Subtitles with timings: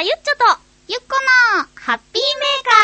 [0.00, 1.14] まゆっちょと、ゆっこ
[1.58, 2.79] のハッピーメーカー。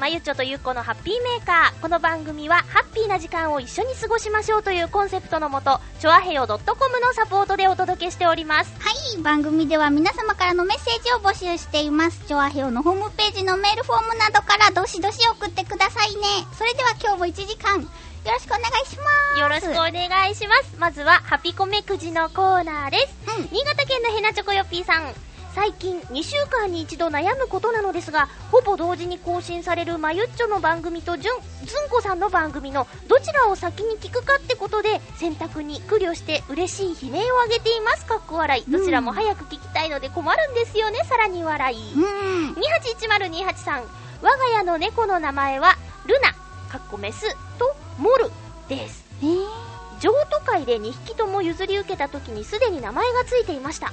[0.00, 1.82] まゆっちょとゆっこのハッピーメーカー。
[1.82, 6.58] この番組は、ハッピーな時間を一緒に過ごしましょうというコンセプトのもと、ちょあへよ .com
[7.00, 8.72] のサポートでお届けしております。
[8.80, 12.18] はい、番組では皆様からのメッセージを募集しています。
[12.26, 16.22] チョアヘオのホームページのメールフォームなどからどしどし送ってくださいね。
[16.56, 17.86] それでは今日も1時間、よ
[18.32, 19.38] ろしくお願いします。
[19.38, 20.76] よろしくお願いします。
[20.78, 23.38] まずは、ハピコメくじのコーナーです。
[23.38, 25.29] うん新潟県のヘナチョコヨッピーさん。
[25.60, 38.06] 最近2週間に一度悩むことなのですがほぼ同時に更新されるまゆっちょの番組とじゅんずんこさんの番組のどちらを先に聞くかってことで選択に苦慮して嬉しい悲鳴を上げています。
[38.06, 38.70] かっこ笑い。
[38.72, 41.00] どちらも早く聞きたいので困るんですよね。
[41.04, 42.52] さらに笑い、うん。
[42.54, 43.82] 281028さん
[44.22, 46.32] 我が家の猫の名前はルナ。
[46.70, 48.30] かっこメスとモル
[48.66, 49.04] です。
[49.20, 49.69] えー、
[50.00, 53.92] 譲渡会で2匹とも譲り受けた時にすでに名前がついていました。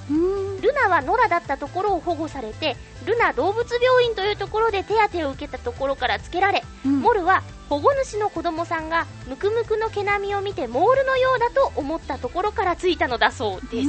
[0.62, 13.88] ルナは野良だったところを保護されてルナ動物病院というところで手当てを受けたところから付けられ、うんモルは保護主の子供さんがムクムクの毛並みを見てモールのようだと思ったところからついたのだそうです。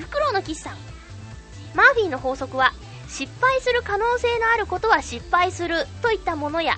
[0.00, 0.76] フクロウの岸さん
[1.74, 2.72] マーフィーの法則は
[3.08, 6.76] 失敗する可能性のあることは失敗するといったものや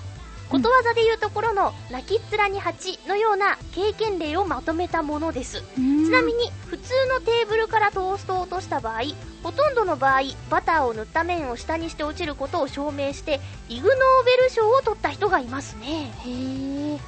[0.49, 9.01] ことわざでいうところの泣きっ面に蜂のような経験例をまとめたものですちなみに普通のテーブルからトーストを落とした場合
[9.43, 13.39] ほとんどの場合バターを塗った面を下にして落ちることを証明して
[13.69, 16.91] イグ・ノーベル賞を取った人がいますねへー。
[16.91, 16.99] ゆい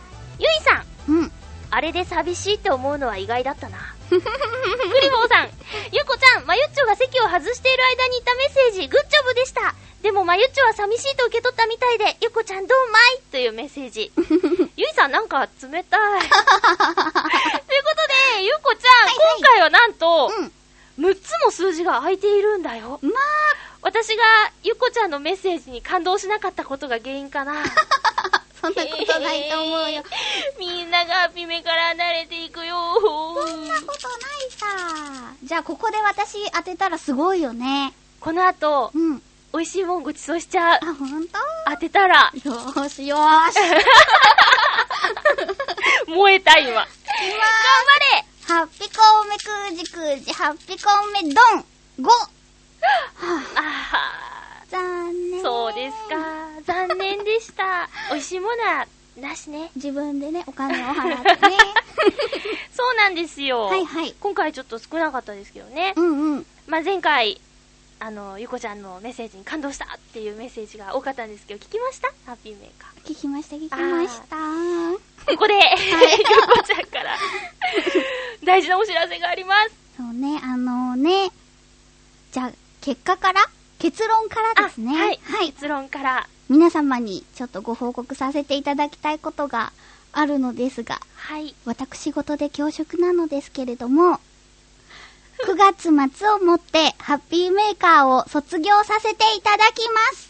[0.64, 1.32] さんうん。
[1.72, 3.96] あれで寂しいって思うのは意外だったな。
[4.12, 5.50] クリボーさん、
[5.94, 9.74] ゆっこちゃん、まゆっちょが席を外している間に言ったメッセージ、グッジョブでした。
[10.02, 13.22] でもまゆっちょは寂しいと受け取ったみたいで、ゆっこちゃんどうまい？
[13.32, 14.12] というメッセージ。
[14.76, 15.80] ゆいさんなんか冷たい。
[15.80, 15.96] というこ
[16.28, 16.36] と
[18.36, 20.52] で、ゆっこちゃん、はいはい今回はなんと、うん。
[21.00, 23.00] 6つも数字が空いているんだよ。
[23.02, 23.14] まあ、
[23.82, 24.24] 私が
[24.64, 27.64] ゆっこちゃんのメッセージに感動しなかったことが原因かな。
[28.62, 30.04] そんなことないと思うよ。
[30.60, 32.76] みんながピメから離れていくよ。
[32.94, 34.68] そんなことないさ。
[35.44, 37.94] じゃあ、ここで私当てたらすごいよね。
[38.20, 39.24] この後、うん。
[39.54, 40.80] 美味しいもんごちそうしちゃう。
[40.82, 43.58] あ、ほんと当てたら、よーしよーし。
[46.08, 46.74] 燃えた今。
[46.74, 46.88] 頑張
[48.16, 51.66] れハッピコメくじくじ、ハッピコメドン
[52.00, 52.10] !5!
[53.56, 54.41] あ
[54.72, 55.40] 残念。
[55.40, 56.16] ー、そうですか。
[56.88, 57.90] 残念でした。
[58.12, 58.88] 美味しいものは、
[59.18, 59.72] なしね。
[59.76, 61.58] 自分でね、お金を払ってね。
[62.76, 63.66] そうなんですよ。
[63.66, 65.94] はいはい今回ちょっと少なかったですけどね。
[65.96, 66.46] うんうん。
[66.68, 67.40] まあ、前回、
[68.00, 72.08] あの、ゆこちゃんのメッセージに感動したっていうメッセージが多かったんですけど、聞きました？
[72.26, 73.12] ハッピーメーカー。
[73.12, 74.36] 聞きました、聞きました。
[75.32, 75.94] ここで、 ゆ
[76.48, 77.18] こちゃんから、
[78.44, 79.72] 大事なお知らせがあります。
[79.98, 81.30] そうね、あのね、
[82.32, 82.52] じゃあ、
[82.82, 83.46] 結果から
[83.82, 84.92] 結論からですね。
[84.96, 85.20] あはい。
[85.24, 85.48] はい。
[85.54, 86.28] 結論から。
[86.50, 89.74] 皆様にちょっとご報告させていただきたいことが
[90.14, 91.56] あるのですが、はい。
[91.66, 94.20] 私事で恐縮なのですけれども、
[95.48, 100.30] 9月末をもってハッピーメーカーを卒業させていただきます。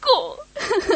[0.00, 0.38] こ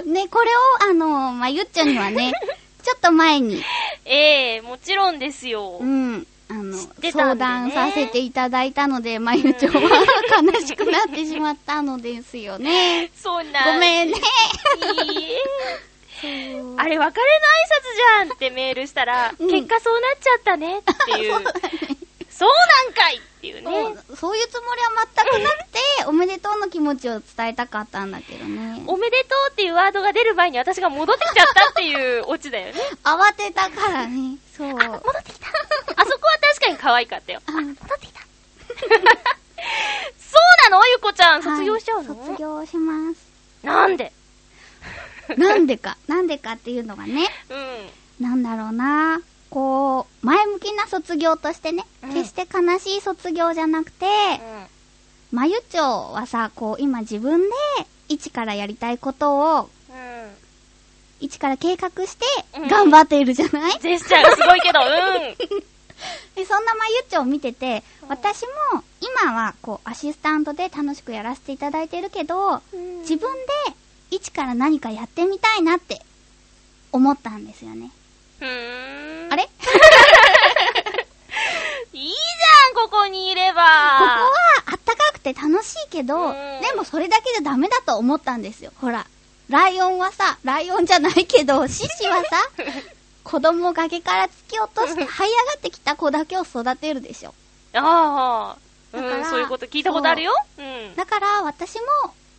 [0.04, 0.08] う。
[0.08, 0.50] ね、これ
[0.86, 2.32] をあの、まあ、ゆっちゃんにはね、
[2.84, 3.64] ちょっと前に、
[4.04, 5.78] ええもちろんですよ。
[5.80, 9.80] うん、あの、知ってた相談させていただいたので、まゆちょは
[10.42, 13.10] 悲しくなってしまったのですよね。
[13.16, 13.72] そんな。
[13.72, 14.18] ごめんね。
[16.76, 21.32] あれ、別れの挨拶じゃんってメールしたら、うん結果そうなっちゃったねっていう。
[22.30, 22.50] そう
[22.86, 23.96] なんかいっていうね。
[24.16, 28.82] そういうつもりは全くなくて、 おめでとうの気持ちを伝えたかったんだけどね。
[28.86, 32.80] おめでとうっていうワードが出る前に私が戻ってきちゃったっていうオチだよね。
[33.04, 34.36] 慌てたからね。
[34.56, 34.70] そう。
[34.70, 35.46] あ、戻ってきた。
[35.48, 37.40] あそこは確かに可愛かったよ。
[37.46, 38.20] あ、戻ってきた。
[38.78, 38.84] そ
[40.68, 40.86] うなの？
[40.88, 43.20] ゆこちゃん、卒業しちゃうの、はい卒業します。
[43.62, 44.12] なんで？
[45.36, 47.28] なんでか、なんでかっていうのがね、
[48.20, 48.24] うん。
[48.28, 49.20] なんだろうな。
[49.58, 54.06] こう、前向きな卒業としてね、うん決して悲しい卒業じゃなくて、
[55.32, 57.48] まゆちょはさ、こう、今自分で
[58.08, 60.30] 一からやりたいことをうん。
[61.20, 62.24] 一から計画して
[62.56, 65.62] うん頑張っているじゃない、ジェスチャーがすごいけど、うん。
[66.36, 72.62] で、そんなまゆっちょを見てて、うん私も今はこうアシスタントで楽しくやらせていただいてるけど、
[73.00, 73.34] 自分
[73.66, 73.74] で
[74.12, 76.00] 一から何かやってみたいなって
[76.92, 77.90] 思ったんですよね。
[78.40, 79.32] うーん。
[79.32, 79.44] あれ？
[79.44, 79.50] こ
[81.92, 83.62] いいじゃん、ここにいれば。
[83.62, 84.30] こは
[84.66, 88.72] あったかくて楽しいけど、うんでもそれだけじゃダメだと思ったんですよ。
[88.80, 89.06] ほら、
[89.48, 92.42] ライオンはさ、ライオンじゃないけど、 獅子はさ、
[93.24, 97.34] 子供崖から突き落として這い上がってきた子だけを育てるでしょ。
[97.74, 98.56] ああ。
[98.92, 100.32] うだからん、そういうこと聞いたことあるよ。
[100.58, 100.94] うん。
[100.96, 101.80] だから私も、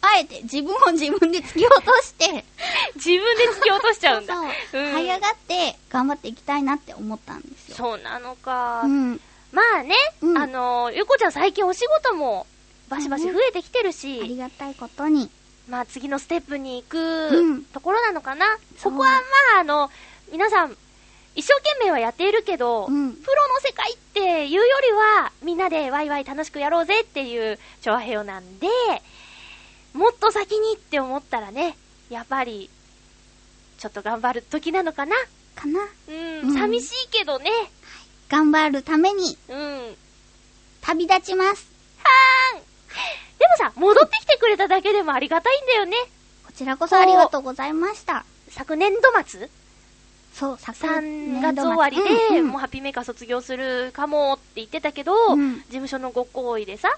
[0.02, 2.46] あえて自分を自分で突き落として、
[2.96, 4.36] 自分で突き落としちゃうんだ。
[4.36, 7.76] そう、うん這い上がって頑張っていきたいなって思ったんですよ。
[7.76, 8.82] そうなのか。
[8.84, 9.20] うん。
[9.52, 12.46] まあね、うんあの、ゆこちゃん最近お仕事も
[12.88, 15.30] バシバシ増えてきてるあし、りがたいことに。
[15.68, 18.58] まあ次のステップに行く、うんところなのかな。
[18.78, 19.16] そこはま
[19.58, 19.92] ああの、
[20.32, 20.78] 皆さん、
[21.36, 28.68] 一生懸命はやっているけど、うんプロの世界っていうよりは、みんなでワイワイ楽しくやろうぜっていう調和平和なんで、
[29.94, 31.78] もっと先にって思ったらね、
[32.10, 32.70] やっぱり、
[33.78, 35.16] ちょっと頑張る時なのかな？
[35.56, 37.50] かなうん、うん寂しいけどね。
[38.30, 39.96] 頑張るためにうん。
[40.82, 41.70] 旅立ちます。
[43.40, 45.96] でもさ、戻ってきてくれただけでもありがたいんだよね。
[46.46, 48.26] こちらこそありがとうございました。
[48.50, 49.50] 昨年度末？
[50.34, 56.90] そう、昨3年月度末終わりで、うんうんもうハッピーメーカー卒業するかもって言ってたけど、うん事務所のご好意でさ、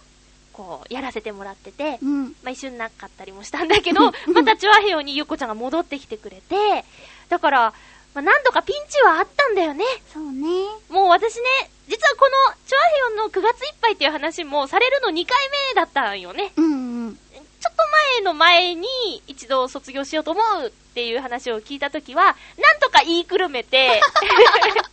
[0.53, 2.24] こう、やらせてもらってて、うん。
[2.44, 6.86] まあ、一瞬なかったりもしたんだけど、 またチュアヘヨにゆっこちゃんが戻ってきてくれて、
[7.30, 7.74] だから、
[8.13, 9.86] まあ、何度かピンチはあったんだよね。
[10.12, 10.48] そうね。
[10.89, 11.44] もう私ね、
[11.88, 15.38] 実はこのチュアヘヨの9月いっぱいっていう話もされるの2回
[15.69, 16.51] 目だったんよね。
[16.57, 17.15] うんうん。
[17.15, 17.83] ちょっと
[18.15, 18.88] 前の前に
[19.27, 24.01] 一度卒業しようと思うっていう話を聞いたときは、なんとか言いくるめて、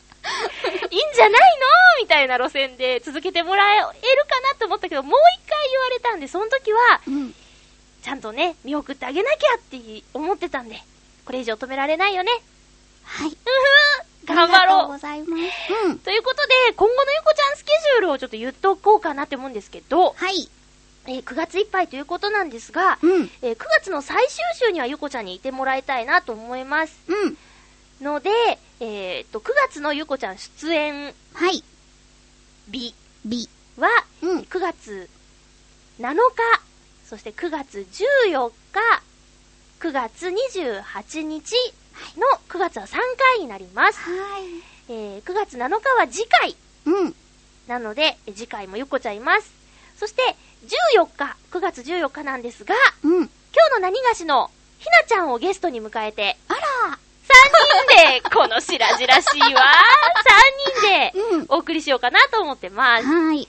[0.90, 1.38] いいんじゃないの
[2.02, 3.92] みたいな路線で続けてもらえるか
[4.52, 7.34] なと思ったけど、もう一回言われたんで、その時は、うん。
[8.02, 10.76] ちゃんとね、見送ってあげなきゃって思ってたんで、
[11.25, 12.30] これ以上止められないよね。
[13.04, 13.28] はい。
[13.30, 13.32] う
[14.26, 14.88] ふ頑張ありがとうろう。
[14.88, 15.72] ございます。
[15.84, 15.98] うん。
[15.98, 20.50] ということで、今後のゆこちゃんスケジュールをちょっと言っとこうかなって思うんですけど、はい。
[21.06, 23.30] えー9月いっぱいということなんですが、うん。
[23.42, 26.94] えー9月の最終週にはゆこちゃんにいてもらいたいなと思います。
[27.08, 27.38] うん。
[28.02, 28.30] ので、
[28.80, 31.62] えーっと、9月のゆこちゃん出演はい。
[32.70, 32.94] 日
[33.25, 33.48] B。
[33.76, 33.88] は、
[34.22, 34.38] うん。
[34.40, 35.08] 9月
[36.00, 36.20] 7日、
[37.08, 37.78] そして9月
[38.28, 39.02] 14日、
[39.80, 41.54] 9月28日
[42.16, 43.98] の9月は3回になります。
[43.98, 44.44] はい。
[44.90, 47.14] えー9月7日は次回うん。
[47.66, 49.50] なので、えー次回もゆこちゃんいます。
[49.98, 50.22] そして、
[50.96, 53.12] 14日、9月14日なんですが、うん。
[53.16, 53.26] 今
[53.70, 56.98] 日の何がしのひなちゃんをゲストに迎えて、あら。
[57.28, 59.62] 3人で、この白々しいわ、
[61.12, 61.46] 3人でうん。
[61.48, 63.06] お送りしようかなと思ってます。
[63.06, 63.48] はい。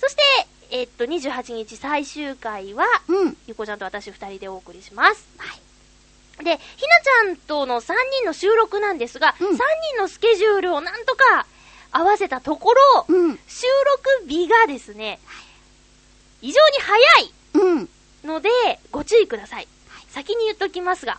[0.00, 0.22] そして、
[0.70, 3.36] えっと、28日最終回は、うん。
[3.46, 5.26] ゆこちゃんと私2人でお送りします。
[5.38, 6.44] はい。
[6.44, 9.58] で、ひなちゃんとの3人の収録なんですが、うん3
[9.94, 11.46] 人のスケジュールをなんとか
[11.90, 13.40] 合わせたところ、うん。
[13.48, 13.66] 収
[14.22, 15.18] 録日がですね、
[16.40, 17.88] 異常に早いうん。
[18.24, 18.50] ので、
[18.92, 19.68] ご注意ください。
[20.10, 21.18] 先に言っときますが、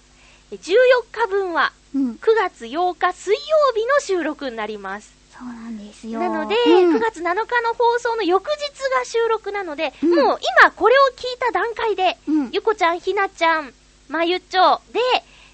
[0.52, 0.70] え14
[1.12, 2.12] 日分はうん。
[2.14, 3.40] 9月8日水曜
[3.76, 5.14] 日の収録になります。
[5.32, 6.20] そうなんですよ。
[6.20, 8.50] なので、うん9月7日の放送の翌日
[8.98, 12.50] が収録なので、うんもう今これを聞いた段階で、うん。
[12.52, 13.74] ゆこちゃん、ひなちゃん、
[14.10, 15.00] まゆっちょで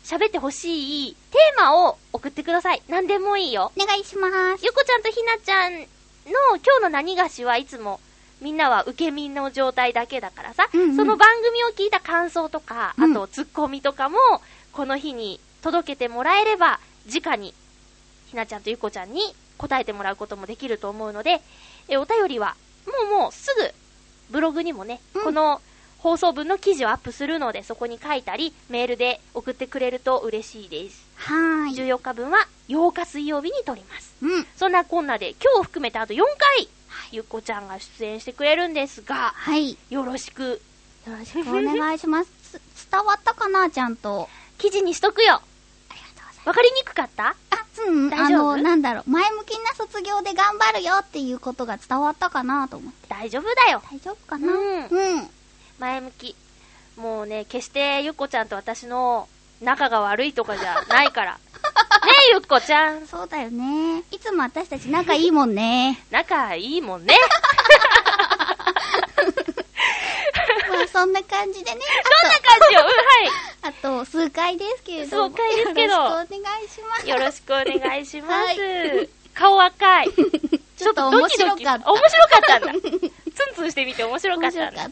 [0.03, 2.81] 喋ってほしいテーマを送ってください。
[2.89, 3.71] 何でもいいよ。
[3.77, 4.65] お願いします。
[4.65, 5.85] ゆこちゃんとひなちゃんの
[6.57, 7.99] 今日の何がしはいつも
[8.41, 14.17] みんなは受け身の状態だけだからさ、うんうんその番組を聞いた感想とか、うんあとツッコミとかも、
[14.73, 16.79] この日に届けてもらえれば、
[17.11, 17.55] 直に
[18.27, 19.21] ひなちゃんとゆこちゃんに
[19.57, 21.41] 答えてもらうこともできると思うので、
[21.87, 22.55] えお便りは、
[22.85, 23.73] もうもうすぐ
[24.29, 25.61] ブログにもね、うんこの
[25.97, 31.03] 放送分の記事をアップするので、そこに書いたり、メールで送ってくれると嬉しいです。
[31.15, 31.75] はーい。
[31.75, 34.13] 14日分は8日水曜日に撮ります。
[34.21, 34.45] うん。
[34.55, 36.69] そんなこんなで、今日含めてあと4回、
[37.11, 39.79] ゆっこちゃんが出演してくれるんですが、はい。
[39.89, 40.61] よろしく、
[41.07, 42.29] よろしくお願いします。
[42.75, 44.29] つ伝わったかなちゃんと。
[44.57, 45.41] 記事にしとくよ。
[46.45, 47.29] わかりにくかった？
[47.29, 47.35] あ、
[47.87, 48.51] うん、大丈夫？
[48.53, 53.07] あの、なんだろう、前向きな卒業で頑張るよっていうことが伝わったかなと思って。
[53.09, 53.81] 大丈夫だよ。
[53.91, 54.47] 大丈夫かな？
[54.53, 55.29] うんうん。
[55.79, 56.35] 前向き。
[56.97, 59.27] もうね、決してゆっこちゃんと私の
[59.61, 61.33] 仲が悪いとかじゃないから。
[62.05, 63.07] ねえ、ゆっこちゃん。
[63.07, 64.03] そうだよね。
[64.11, 66.05] いつも私たち仲いいもんね。
[66.11, 67.17] 仲いいもんね。
[70.69, 71.81] まあ、そんな感じでね。
[72.21, 72.81] そんな感じよ。
[72.81, 73.31] うん、はい。
[73.65, 75.29] ああと、数回ですけれども。
[75.29, 77.09] 数回ですけどよろしくお願いします。
[77.09, 78.59] よろしくお願いします。
[78.59, 80.09] は顔赤い。
[80.77, 81.73] ちょっと面白かった。
[81.73, 82.73] 面白かったんだ。
[83.35, 84.59] ツンツンしてみて面白かった。
[84.61, 84.71] はい。
[84.71, 84.87] ゆこ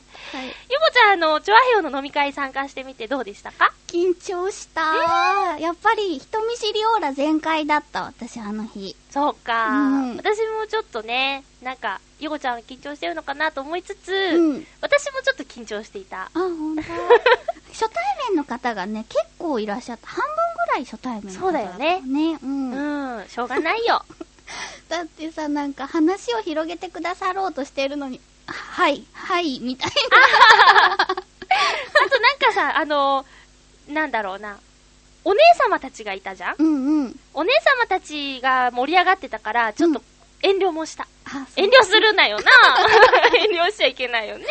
[0.94, 3.74] ちゃん、あの、チョアヘヨの飲み会参加してみてどうでしたか？
[3.88, 5.58] 緊張した。
[5.60, 8.96] やっぱり人見知りオーラ全開だった、私あの日。
[9.10, 9.74] そうか、う
[10.14, 14.68] ん私もちょっとね、なんか、ゆこちゃん緊張してるのかなと思いつつ、うん。
[14.82, 16.24] 私もちょっと緊張していた。
[16.24, 16.82] あ、ほんと。
[17.72, 20.08] 初対面の方がね、結構いらっしゃった。
[20.08, 20.34] 半分
[20.68, 22.40] ぐらい初対面の方そうだよねね。
[22.42, 23.18] うん。
[23.18, 24.04] うん、しょうがないよ。
[24.90, 31.06] だってさ、なんか話を広げてくださろうとしてるのに、はい、はい、みたいあ
[32.10, 33.26] となんかさ、あの、
[33.88, 34.58] なんだろうな。
[35.26, 36.50] お姉様たちがいたじゃん？
[36.50, 36.56] な。
[36.60, 37.20] うんうん。
[37.34, 40.02] お姉様たちが盛り上がってたから、ちょっと
[40.42, 41.08] 遠慮もした。
[41.26, 42.44] あ、遠慮するなよな
[43.40, 44.46] 遠慮しちゃいけないよね。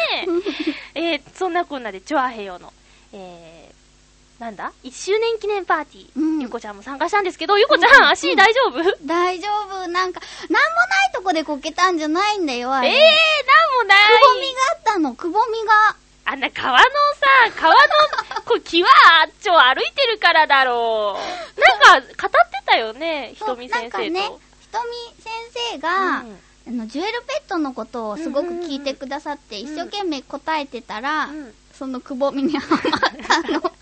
[0.95, 2.73] えー、そんなこんなで、チョアヘヨの、
[3.13, 3.62] えー、
[4.43, 6.11] なんだ ?1 周年記念パーティー。
[6.17, 9.87] うんゆこちゃんも参加したんですけど、ゆこちゃん、足大丈夫、大丈夫。
[9.87, 12.89] なんか、なんもないとこでこけたんじゃないんだよ、あれ。
[12.89, 13.07] えー、なん
[13.79, 13.99] もない。
[14.03, 15.97] くぼみがあったの、くぼみが。
[16.25, 17.79] あんな川のさ、川の、
[18.45, 18.89] こう、木は
[19.23, 21.17] あっちょ歩いてるからだろ
[21.57, 21.61] う。
[21.61, 23.99] なんか、語ってたよね、ひとみ先生と。
[23.99, 25.33] そうなんかね、ひとみ先
[25.75, 25.89] 生が、
[26.21, 33.73] うんあの、ジュエルペットのことをすごく聞いてくださって、うんうんうん一生懸命答えてたら、うんそのくぼみにはまったの。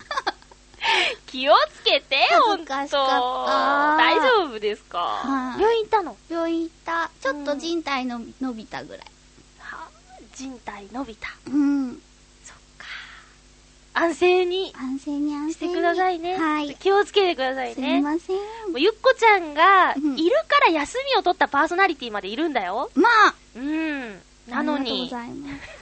[1.31, 2.73] 気をつけて、ほんと。
[2.73, 3.11] 恥ずかしかっ
[3.47, 6.17] た大丈夫ですか、はい病院行ったの？
[6.29, 7.09] 病院行った。
[7.21, 9.05] ちょっと人体の伸びたぐらい。
[9.59, 9.87] は？
[10.35, 11.29] 人体伸びた。
[11.47, 11.93] うん。
[12.43, 12.85] そっか。
[13.93, 15.71] 安静に安静に安静に。
[15.71, 16.37] してくださいね。
[16.37, 16.75] はい。
[16.75, 18.01] 気をつけてくださいすいね。
[18.01, 18.35] ません。
[18.35, 18.41] も
[18.75, 22.91] うゆっこちゃんが、うんいるから休みを取ったパーソナリティまでいるんだよ。
[22.95, 23.33] まあ。
[23.55, 24.21] うん。
[24.47, 25.09] なのに。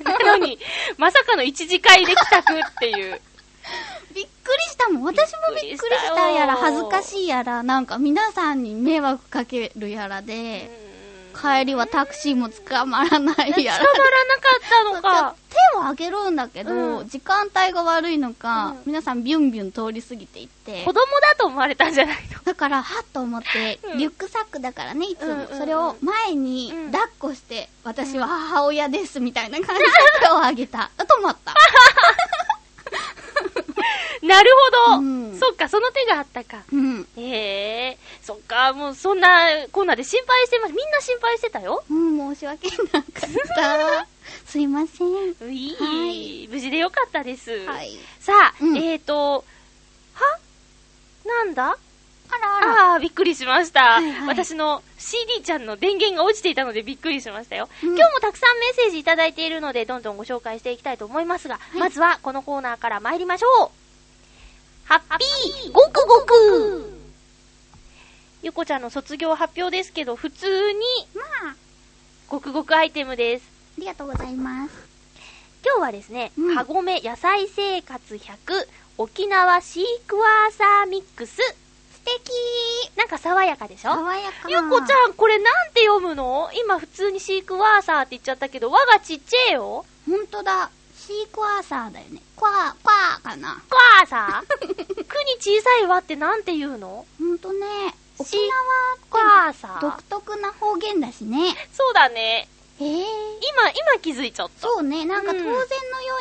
[0.03, 0.59] なのに、
[0.97, 3.21] まさかの一次会で帰宅っていう。
[4.13, 5.03] びっくりしたもん。
[5.03, 10.69] 私もびっくりしたやら、恥ずかしいやら、なんか皆さんに迷惑かけるやらで、
[11.39, 13.83] 帰りはタクシーも捕まらない捕やら。
[13.83, 15.35] まらなかったのか。
[15.49, 22.41] 手を挙げるんだけど、うん時間帯が悪いのか、うん皆さんビュンビュン通り過ぎていって子、供だと思われたんじゃないの？
[22.43, 25.47] だから、はっと思って、うんリュックサックだからね、いつも。
[25.57, 29.89] それを前にうん抱っこして、私は母親です、みたいな感じで
[30.21, 30.89] 手を挙げた。
[30.97, 31.53] 止まった。
[34.23, 34.51] なる
[34.87, 36.63] ほど、うんそっか、その手があったか。
[36.71, 37.07] うん。
[37.17, 40.73] へえ、そっか、もうそんなコーナーで心配してます。
[40.73, 41.83] みんな心配してたよ。
[41.89, 43.03] うん、申し訳なかっ
[43.55, 44.07] た。
[44.45, 45.07] すいません。
[45.07, 47.65] うい、はい無事でよかったです。
[47.65, 47.97] はい。
[48.19, 49.43] さあ、うんえーと、
[50.13, 50.39] は？
[51.25, 51.77] なんだ？
[52.31, 52.91] あらあら。
[52.91, 57.69] ああ、びっくりしました、はいはい私の CD ちゃんの電源が落ちていたのでびっくりしましたよ。
[57.83, 63.69] うん今日もたくさんメッセージいただいているので、どんどんご紹介していきたいと思いますが、いまずはこのコーナーから参りましょう。
[64.85, 66.99] ハッピーごくごく
[68.41, 70.79] ゆこちゃんの卒業発表ですけど、普通に
[71.15, 71.55] まあ、
[72.27, 73.45] ごくごくアイテムです。
[73.77, 74.71] ありがとうございます。
[75.65, 78.29] 今日はですね、うんかごめ野菜生活100
[78.97, 81.39] 沖縄シークワーサーミックス。
[82.05, 83.93] 素敵なんか爽やかでしょ？
[83.93, 84.49] 爽やか。
[84.49, 86.49] ゆこちゃん、これなんて読むの？
[86.53, 89.85] 今普通にシークワーサーって言っちゃったけど、輪がちっちゃいよ。
[90.07, 90.69] ほんとだ。
[90.95, 92.21] シークワーサーだよね。
[92.35, 93.61] クワー、クワーかな。
[93.69, 94.63] クワーサーく
[94.99, 95.05] に
[95.39, 97.05] 小さい輪ってなんて言うの？
[97.19, 97.65] ほんとね。
[98.17, 98.37] 沖
[99.11, 101.55] 縄ワーサーって独特な方言だしね。
[101.71, 102.47] そうだね。
[102.79, 102.89] へえ。
[103.01, 103.05] 今、
[103.69, 104.61] 今気づいちゃった。
[104.61, 105.05] そうね。
[105.05, 105.59] なんか当然のよ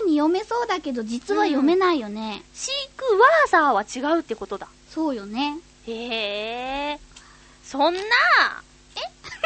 [0.04, 2.42] うに読めそうだけど、実は読めないよね。
[2.54, 4.68] シークワーサーは違うってことだ。
[4.90, 5.58] そうよね。
[5.92, 6.98] へえ。
[7.64, 8.00] そんな、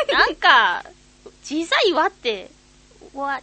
[0.08, 0.12] え？
[0.12, 0.84] なんか、
[1.44, 2.50] 小さい輪って、
[3.14, 3.40] わ、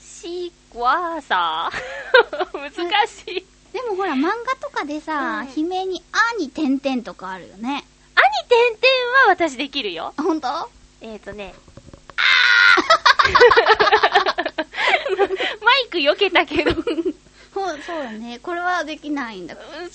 [0.00, 2.70] シークワーサー難
[3.06, 3.44] しい。
[3.72, 4.28] でもほら、漫画
[4.60, 7.84] とかでさ、うん悲鳴に、あに点々とかあるよね。
[8.14, 8.80] 兄点々
[9.26, 10.14] は私できるよ。
[10.16, 10.70] ほんと
[11.00, 11.54] えーとね、
[15.62, 16.72] マイク避けたけど、
[17.52, 18.38] そうだね。
[18.40, 19.54] これはできないんだ。
[19.54, 19.90] い難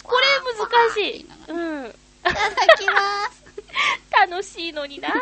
[0.93, 1.25] しい。
[1.47, 1.95] うん。
[2.33, 3.43] ただきます。
[4.11, 5.09] 楽しいのにな。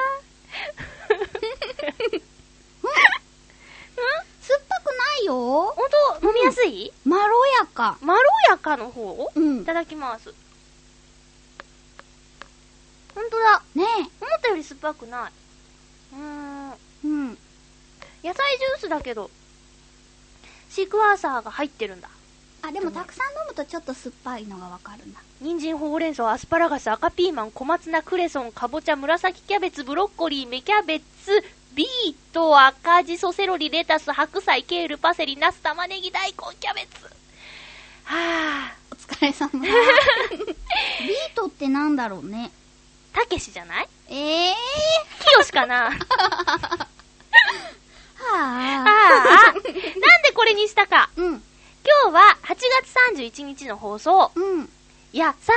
[4.42, 5.34] 酸っぱくないよ。
[5.34, 5.76] ほん
[6.22, 7.98] と、飲みやすい、まろやか。
[8.02, 9.32] まろやかの方？
[9.36, 9.62] うん。
[9.62, 10.34] いただきます。
[13.16, 13.64] ほんとだ。
[13.74, 15.32] ね思ったより酸っぱくない。
[16.14, 16.72] うーん。
[16.72, 16.78] え。
[17.06, 17.38] うん。
[18.24, 19.32] 野菜ジュースだけど、
[20.70, 22.10] シークワーサーが入ってるんだ。
[22.68, 25.20] あ、でもたくさん飲むとちょっと酸っぱいのがわかるな。
[25.42, 31.06] 人参、ほうれん草、アスパラガス、赤ピーマン、小松菜、クレソン、かぼちゃ、紫キャベツ、ブロッコリー、芽キャベツ、
[31.74, 37.06] ビート、赤じそ、セロリ、レタス、白菜、ケール、パセリ、ナス、玉ねぎ、大根、キャベツ。
[38.06, 38.86] はぁ。
[38.92, 39.50] お疲れ様。
[39.62, 39.74] ビー
[41.36, 42.50] トってなんだろうね。
[43.14, 43.88] たけしじゃない？
[44.10, 44.56] ええ
[45.20, 45.90] きよしかな？
[45.90, 45.94] ー。
[46.00, 46.86] は
[48.26, 48.86] ああ。
[49.50, 51.10] あ、なんでこれにしたか？
[51.16, 51.44] うん。
[52.06, 52.56] 今日は8
[53.16, 54.70] 月31日の放送、うん。
[55.12, 55.56] 野菜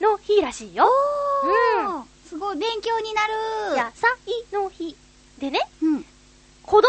[0.00, 0.88] の日らしいよ。
[0.88, 2.04] おー。
[2.26, 3.34] すごい、勉強になる。
[3.72, 4.10] 野菜
[4.50, 4.96] の日。
[5.38, 6.04] でね、うん。
[6.62, 6.88] 子供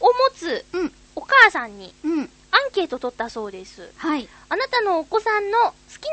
[0.00, 0.92] を持つうん。
[1.16, 2.20] お母さんにうん。
[2.20, 2.28] アン
[2.74, 3.90] ケート取ったそうです。
[3.96, 4.28] はい。
[4.50, 6.04] あなたのお子さんの好き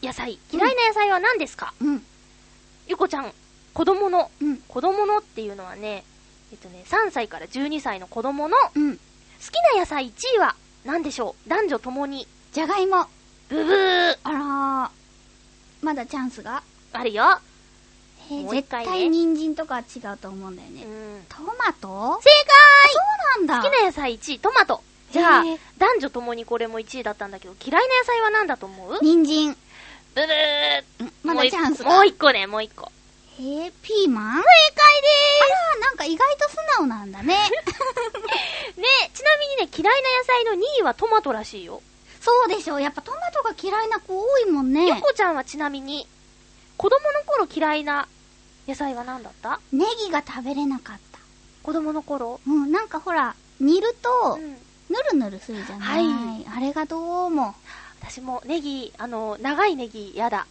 [0.00, 2.06] な野菜、嫌いな野菜は何ですか、うん。
[2.86, 3.34] ゆこちゃん、
[3.74, 4.58] 子供の、うん。
[4.58, 6.04] 子供のっていうのはね、
[6.52, 8.96] えっとね、3歳から12歳の子供の好うん。
[8.96, 9.00] き
[9.74, 10.54] な野菜1位は
[10.84, 11.48] 何でしょう？
[11.48, 12.26] 男女ともに。
[12.52, 13.06] じゃがいも。
[13.48, 14.90] ブブーあらー。
[15.82, 17.24] まだチャンスがあるよ。
[18.30, 20.84] えー絶対人参とかは違うと思うんだよね。
[20.84, 21.24] うん。
[21.28, 22.20] トマト？
[22.22, 22.28] 正
[23.36, 23.70] そうなんだ。
[23.70, 24.82] 解好きな野菜1位、トマト。
[25.12, 25.44] じゃあ
[25.78, 28.98] 男女ともにこれも1位だったんだけど、嫌いな野菜は何だと思う？
[29.02, 29.56] 人参。
[30.14, 30.20] ブ
[30.98, 32.92] ブーんまだチャンスがもう一個ね、もう一個。
[33.38, 34.42] えー、ピーマン？
[34.42, 35.52] 正解でーす。
[35.74, 37.34] あら、なんか意外と素直なんだね。
[38.76, 41.82] ねちなみにね、嫌いな野菜の2位はトマトらしいよ。
[42.20, 42.82] そうでしょう。
[42.82, 44.86] やっぱトマトが嫌いな子多いもんね。
[44.86, 46.06] ゆこちゃんはちなみに、
[46.76, 48.08] 子供の頃嫌いな
[48.66, 49.60] 野菜は何だった？
[49.72, 51.18] ネギが食べれなかった。
[51.62, 52.40] 子供の頃？
[52.46, 54.58] うん、なんかほら、煮ると、うん。
[54.88, 57.54] ぬるぬるするじゃない、はいあれがどうも。
[58.00, 60.46] 私もネギ、あの、長いネギやだ。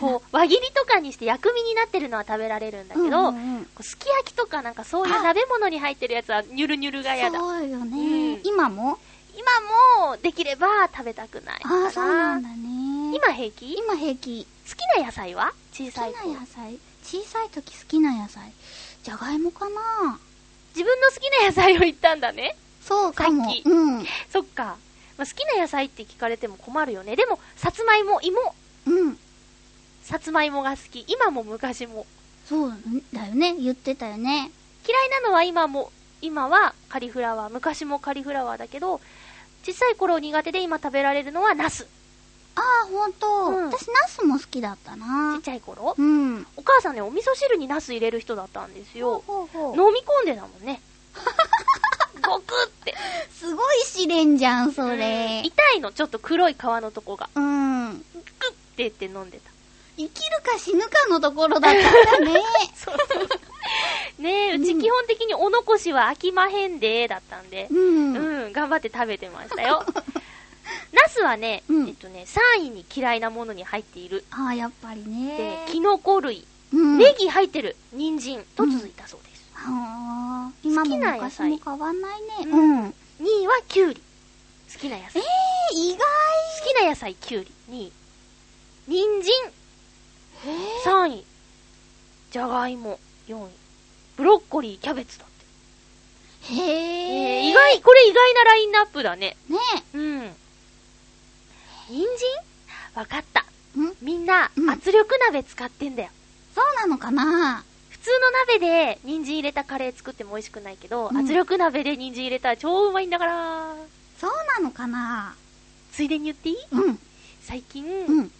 [0.00, 7.38] こう、輪切りとかにして薬味になってるのは食べられるんだけど、うんうんうんこうすき焼きとかなんかそういう鍋物に入ってるやつはニュルニュルが嫌だ。
[7.38, 8.98] そうよね、うん今も？
[9.34, 11.84] 今もできれば食べたくないかな。
[11.84, 12.56] ああ、そうなんだね。
[13.14, 13.74] 今平気？
[13.76, 14.46] 今平気。
[14.68, 15.52] 好きな野菜は？
[15.72, 18.52] 小好きな野菜小さい時好きな野菜
[19.02, 20.18] じゃがいもかな
[20.74, 22.56] 自分の好きな野菜を言ったんだね。
[22.82, 24.06] そうかもさっきうん。
[24.32, 24.76] そっか。
[25.16, 27.14] まあ、好きな野菜って聞かれても困るよね。
[27.14, 28.38] でも、さつまいも、芋、
[28.86, 29.18] うん。
[30.10, 31.04] さつまいもが好き。
[31.06, 32.04] 今も昔も。
[32.44, 32.72] そう
[33.12, 33.54] だよね。
[33.54, 34.50] 言ってたよね。
[34.84, 37.52] 嫌いなのは今も、今はカリフラワー。
[37.52, 39.00] 昔もカリフラワーだけど、
[39.62, 41.86] 小さい頃苦手で今食べられるのはナス。
[42.56, 43.26] ああ、ほんと。
[43.28, 45.42] うん私、ナスも好きだったちなっ。
[45.42, 45.94] ちゃい頃？
[45.96, 46.44] うん。
[46.56, 49.22] お母さんね、お味噌汁にナス入れる人だったんですよ。
[49.28, 50.82] ほうほう飲み込んでたもんね。
[52.26, 52.96] ごくって。
[53.32, 55.42] すごい試練じゃん、そうんれ。
[55.44, 57.30] 痛いの、ちょっと黒い皮のとこが。
[57.32, 57.92] うん。
[57.92, 59.59] グッて言って飲んでた。
[60.08, 62.40] 生きるか死ぬかのところだったんだね。
[62.74, 64.22] そ うそう。
[64.22, 67.68] ねえ、うちうん基本的にお残しは飽きまへんで、だったんで。
[67.70, 68.16] うん。
[68.44, 69.84] うん、頑張って食べてましたよ。
[70.92, 72.24] ナスはね、うんえっとね、
[72.56, 74.24] 3位に嫌いなものに入っている。
[74.30, 75.66] ああ、やっぱりでね、。
[75.70, 76.46] キノコ類。
[76.72, 76.98] うん。
[76.98, 77.76] ネギ入ってる。
[77.92, 79.50] 人参と続いたそうです。
[79.54, 80.52] はあ。
[80.62, 82.28] 今も好きな野昔菜も変わんないね。
[82.46, 82.94] うんうん。
[83.20, 84.02] 2位はキュウリ。
[84.72, 85.20] 好きな野え菜。
[85.20, 85.24] ー、
[85.74, 85.98] 意外。
[85.98, 87.52] 好きな野菜キュウリ。
[87.76, 87.92] 2位。
[88.88, 89.32] 人参。
[90.46, 91.24] え3位。
[92.30, 92.98] じゃがいも。
[93.28, 93.50] 4位。
[94.16, 96.52] ブロッコリー、キャベツだって。
[96.54, 96.62] ー、へー。
[96.62, 99.36] えー意外、これ意外なラインナップだね。
[99.48, 99.58] ね
[99.94, 100.32] うん。
[101.88, 102.06] 人参？
[102.94, 103.44] わかった。
[103.76, 103.80] え。
[103.80, 106.10] んみんな、うん圧力鍋使ってんだよ。
[106.54, 107.64] そうなのかな？
[107.90, 113.74] 普通の鍋で人参入れたカレー作っても美味しくないけど、うん圧力鍋で人参入れたら超うまいんだから。
[114.18, 115.34] そうなのかな？
[115.92, 116.56] ついでに言っていい？
[116.72, 116.98] うん。
[117.42, 118.32] 最近、うん。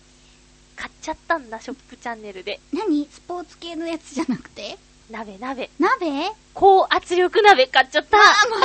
[0.81, 2.59] 買っちゃったんだ、ショップチャンネルで。
[2.73, 3.07] 何？
[3.13, 4.79] スポーツ系のやつじゃなくて？
[5.11, 5.69] 鍋、鍋。
[5.79, 6.33] 鍋？
[6.55, 8.17] 高圧力鍋買っちゃった。
[8.17, 8.57] あ、ま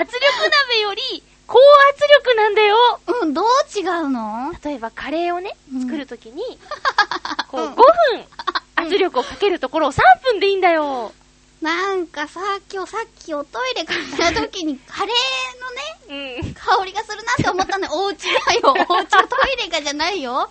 [0.00, 0.22] 圧力
[0.68, 1.58] 鍋より高
[1.90, 2.76] 圧力なんだよ。
[3.04, 4.54] たうん、どう違うの？
[4.64, 6.40] 例えばカレーをね、うん作るときに、
[7.50, 7.84] こううん5分
[8.76, 11.12] 圧力をかけるところを3分でいいんだよ。
[11.60, 12.40] なんかさ、
[12.72, 16.54] 今日さっきおトイレからた時にカレーのね、うん。
[16.66, 17.92] 香りがするなって思ったのよ。
[17.94, 18.74] お家だよ。
[18.88, 20.48] お家はトイレがじゃないよ。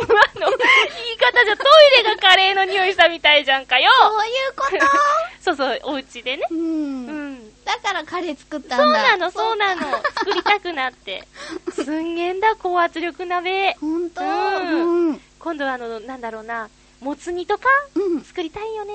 [0.00, 1.64] 今の言い方じゃト
[2.00, 3.90] イレがカレーの匂いしたみたいじゃんかよ。
[4.00, 4.64] そういうこ
[5.40, 6.42] そうそう、お家でね。
[6.48, 6.54] と。
[6.54, 6.58] う。
[6.58, 7.64] うんん。
[7.64, 8.84] だからカレー作ったんだ。
[8.84, 9.82] そうなの、そうなの。
[10.14, 11.26] 作りたくなって。
[11.72, 13.76] すんげんだ、高圧力鍋。
[13.80, 15.20] ほんとううんん。
[15.38, 16.68] 今度はあの、なんだろうな、
[17.02, 17.64] もつ煮とか？
[17.96, 18.20] うん。
[18.22, 18.94] 作りたいよね。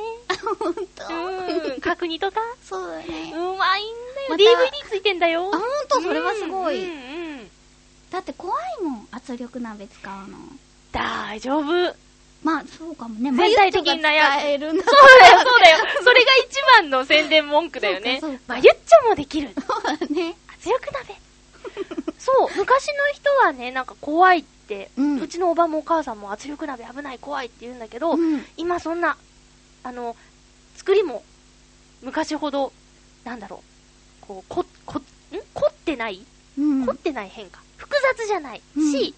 [0.59, 1.81] ほんとうん。
[1.81, 2.39] 角煮とか？
[2.63, 3.05] そうだうね。
[3.57, 3.87] まいん
[4.29, 4.57] まだよ。
[4.57, 5.51] た DVD ついてんだよ。
[5.53, 6.01] あ、ほんと？
[6.01, 6.83] それはすごい。
[6.83, 7.49] うんうんうん
[8.09, 9.07] だって怖いもん。
[9.11, 10.37] 圧力鍋使うの。
[10.93, 11.65] 大丈夫。
[11.65, 11.95] そう
[12.43, 13.31] まあ、そうかもね。
[13.31, 14.83] 全体的なやつマユッチョが使えるんだ。
[14.85, 14.97] だよ、
[15.39, 15.77] そうだよ。
[16.03, 19.49] それが一番の宣伝文句だよねまあ、ゆっちょもできる。
[19.55, 20.35] そうだね。
[20.47, 21.19] 圧力鍋。
[22.17, 24.47] そう、昔の人はね、なんか怖いって、
[24.97, 28.45] ううんちのおばもお母さんも圧力鍋危ない怖いって言うんだけど、うん。
[28.57, 29.17] 今そんな、
[29.83, 30.15] あの、
[30.75, 31.23] 作りも、
[32.01, 32.73] 昔ほど、
[33.23, 33.63] なんだろ
[34.21, 35.03] う、こう、こ、こ、ん？
[35.53, 36.25] 凝ってない、
[36.57, 37.61] うん凝ってない変化。
[37.77, 38.61] 普複雑じゃない。
[38.75, 39.13] うんし、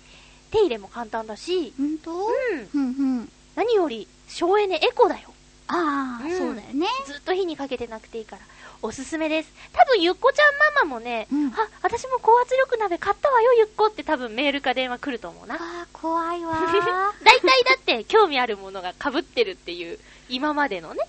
[0.52, 3.30] 手入れも簡単だし、うん。
[3.56, 5.34] 何より、省エネエコだよ。
[5.68, 6.88] ああ、うんそうだよね。
[7.06, 8.42] ずっと火にかけてなくていいから。
[8.82, 9.52] おすすめです。
[9.74, 15.56] 多分、ゆっこちゃんママもね、うんあ、私も高圧力鍋買ったわよ、ゆっこって多分メールか電話来ると思うな。
[15.56, 16.54] ああ、怖いわ
[17.24, 21.00] 大体だって、興味あるものが被ってるっていう、今までのね。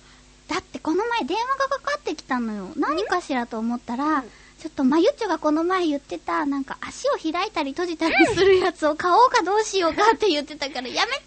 [0.47, 2.69] だってこの前電話がかかってきたのよ。
[2.75, 11.17] 何かしらと思ったら、うんちょっとまゆっちょがこの前言ってた、なんか足を開いたり閉じたりするやつを買おうかどうしようかって言ってたから、やめて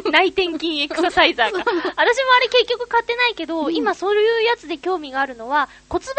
[0.00, 0.10] って。
[0.12, 1.58] 内転筋エクササイザーが。
[1.64, 6.14] 私もあれ結局買ってないけど、うん今そういうやつで興味があるのは、骨盤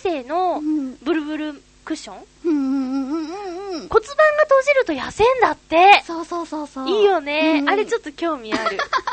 [0.00, 2.24] 矯正のうんブルブルクッション？
[2.46, 3.88] うんうんうん。
[3.88, 6.02] 骨盤が閉じると痩せんだって。
[6.06, 6.88] そうそうそうそう。
[6.88, 8.78] いいよね、うんあれちょっと興味ある。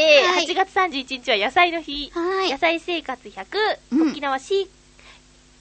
[0.00, 2.10] で、はい8月31日は野菜の日。
[2.14, 2.58] はい野。
[2.58, 3.44] 菜生活100、
[3.92, 4.68] うん沖縄シー、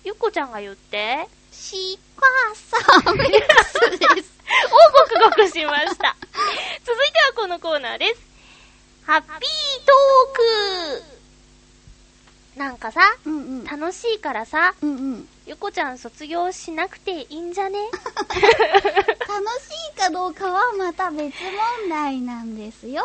[0.06, 3.34] ゆっこちゃんが言って、シーカーサーミック
[3.66, 4.40] スです。
[4.72, 6.16] おごくごくしました。
[6.86, 8.22] 続いてはこのコーナーです。
[9.06, 9.32] ハッピー
[9.86, 11.04] トー
[12.56, 13.64] クなんかさ、うんうん。
[13.66, 15.30] 楽しいからさ、うんうん。
[15.48, 17.80] ゆっこちゃん卒業しなくていいんじゃね？
[18.30, 18.54] 楽し
[19.96, 21.34] いかどうかはまた別
[21.82, 23.04] 問題なんですよ。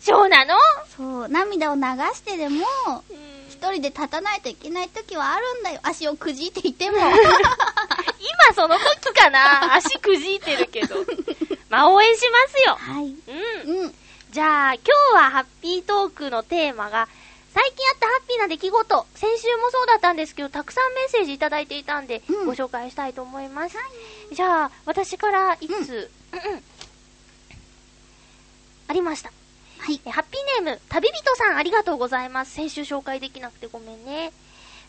[0.00, 0.54] そうなの？
[0.96, 1.80] そう、涙を流
[2.14, 2.56] してでも、
[3.10, 5.80] うん一人で立たないといけない時はあるんだよ。
[5.82, 6.96] 足をくじいていても。
[6.96, 10.96] 今その時かな 足くじいてるけど。
[11.68, 12.76] まあ応援しますよ。
[12.76, 13.14] はい。
[13.66, 13.80] うん。
[13.82, 13.94] うん。
[14.30, 14.82] じゃあ、今
[15.12, 17.06] 日はハッピートークのテーマが、
[17.52, 23.76] 最近あったハッピーな出来事、先週もそうだったんですけど、たくさんメッセージいただいていたんで、うんご紹介したいと思います。
[24.32, 26.64] じゃあ、私からいつ、うん、うん
[28.88, 29.30] ありました。
[29.80, 30.00] はい。
[30.04, 32.52] えハッピーネーム、旅人さんありがとうございます。
[32.52, 34.30] 先週紹介できなくてごめんね。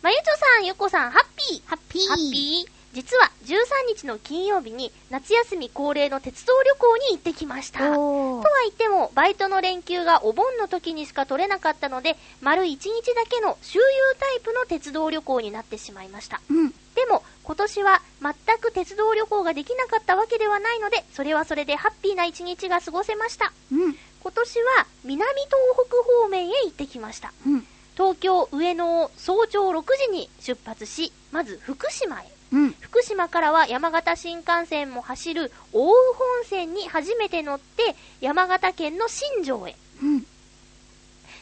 [0.01, 0.23] まゆちょ
[0.57, 1.67] さん、ゆっこさん、ハッピー。
[1.67, 2.07] ハッピー。
[2.09, 2.81] ハッピー。
[2.93, 7.79] 実は13日の金曜日に夏休み恒例の鉄道旅行に行ってきました。
[7.79, 13.85] とは言っても、バイトの連休がお盆の時にしか取れなかったので、丸1日だけの周遊
[14.19, 16.41] タイプの鉄道旅行になってしまいました。
[16.49, 16.71] うん。
[16.71, 23.53] でも、今年は全く鉄道旅行ができなかったわけではないので、それはそれでハッピーな一日が過ごせました。
[23.71, 23.97] うん。
[24.23, 25.51] 今年は南東
[25.87, 27.33] 北方面へ行ってきました。
[27.45, 27.65] うん。
[27.95, 32.31] 東京上野を早朝6時に出発し、まず福島へ。
[32.53, 32.71] うん。
[32.79, 39.75] 福島からは山形新幹線も走る奥羽本線に初めて乗って山形県の新庄へ。
[40.03, 40.25] うん。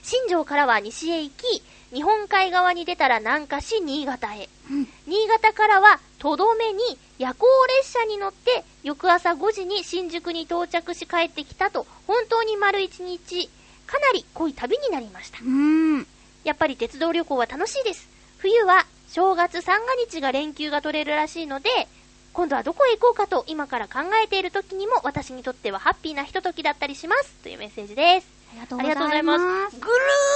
[0.01, 1.61] 新庄からは西へ行き、
[1.93, 4.47] 日本海側に出たら南下し新潟へ。
[4.69, 4.87] うん。
[5.05, 6.79] 新潟からはとどめに
[7.17, 7.45] 夜行
[7.79, 13.51] 列車に乗って翌朝5時に新宿に到着し帰ってきたと本当に丸一日
[13.85, 15.37] かなり濃い旅になりました。
[15.43, 16.07] うん。
[16.43, 18.09] やっぱり鉄道旅行は楽しいです。
[18.39, 21.69] 冬は正月三が日が連休が取れるらしいので、
[22.33, 27.31] 今度はどこへ行こうかと今から考えている時にも私にとってはハッピーなひとときだったりします。
[27.43, 28.27] というメッセージです。
[28.53, 29.37] ありがとうあございま。
[29.37, 29.79] ますす。
[29.79, 29.93] ぐる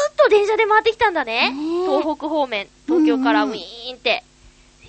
[0.09, 1.49] ーっと電車で回ってきたんだね。
[1.49, 4.23] ねえ東北方面、東京からウィーンって。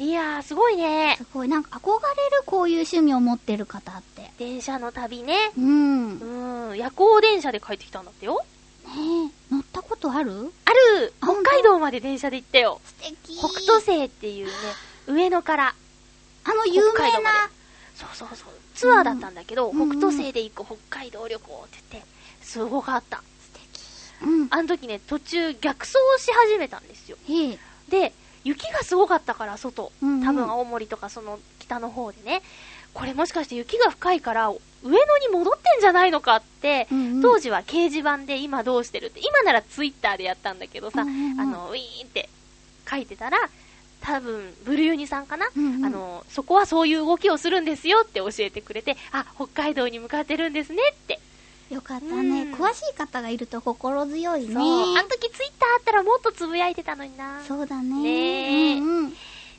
[0.00, 1.26] いやー、すごいねす。
[1.32, 1.98] ごい、なんか憧れ
[2.36, 4.22] るこういう趣味を持ってる方って。
[4.22, 5.52] ね電車の旅ね。
[5.56, 6.18] うん。
[6.18, 8.44] うねん、夜行電車で帰ってきたんだってよ。
[8.86, 8.90] え、
[9.54, 10.52] 乗ったことある？
[10.64, 12.80] ある、あ北海道まで電車で行ったよ。
[12.84, 13.38] 素敵。
[13.38, 14.52] 北斗星っていうね、
[15.06, 15.74] 上野から。
[16.46, 17.48] あの有名な、
[17.94, 18.48] そうそうそう。
[18.74, 22.08] ツアーだったんだけど、うん北斗星で行く北海道旅行って言って、
[22.42, 23.22] すごかった。
[24.22, 24.48] うん。
[24.50, 27.16] あの時ね、途中逆走し始めたんですよ。
[27.28, 27.58] へえ。
[27.88, 28.12] で、
[28.44, 29.90] 雪がすごかったから、外。
[30.02, 32.42] うんうん多分青森とかその北の方でね。
[32.94, 42.28] これもしかして雪が深いから、上野に戻ってんじゃないのかって、うんうん当時は掲示板で今どうしてるって、今ならツイッターでやったんだけどさ、うんうんうんあの、ウィーンって
[42.88, 43.38] 書いてたら、
[44.02, 51.18] 多分、ブルユニさんかな、うんうんあの、そこはそういう動きをするんですよって教えてくれて、あ、北海道に向かってるんですねって。
[51.70, 52.54] よかったうんね。
[52.54, 54.54] 詳しい方がいると心強いね。
[54.54, 57.42] あの時ツイッターあったらもっとつぶやいてたのにな。
[57.46, 58.02] そうだね。
[58.02, 59.12] ねえうんうん。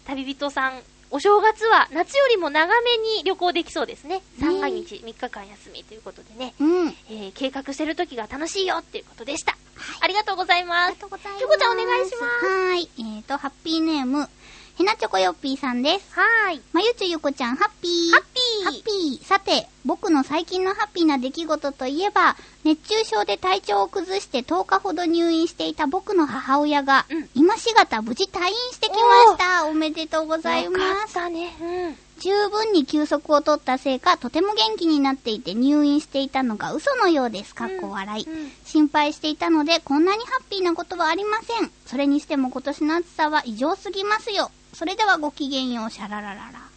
[0.06, 4.22] 旅人さん、お正月は夏よりも長めに旅行できそうですね。
[4.40, 6.88] 三が日、3日間休みということでね、うん。
[7.10, 9.58] えー計画してる時が楽しいよっていうことでした。
[10.02, 10.94] ありがとうございあます。
[10.94, 11.42] りがとうございます。
[11.42, 12.90] ゆこちゃんお願いしますはーい。
[13.00, 14.30] えーと、ハッピーネーム、
[14.78, 16.06] ひなちょこよっぴーさんです。
[16.14, 16.62] はーい。
[16.72, 18.12] まゆちゅゆこちゃん、ハッピー。
[18.12, 19.26] ハッピーハッピー。
[19.26, 28.98] さて、僕の最近のハッピーな出来事といえば、熱中症で体調を崩して10日ほど入院していた僕の母親が、うん今しがた無事退院してきま
[29.34, 29.66] した。
[29.66, 31.12] おめでとうございよかます。
[31.12, 31.56] ったね。
[31.62, 31.98] うん。
[32.20, 37.54] 十分に休息を取ったせいか、とても元気になっていて入院していたのが嘘のようです。
[37.54, 38.26] かっこ笑い。
[38.26, 41.72] うん心配していたので、こんなにハッピーなことはありません。
[41.86, 44.52] それにしても今年の暑さは異常すぎますよ。
[44.74, 46.75] それではごきげんよう、シャララララ。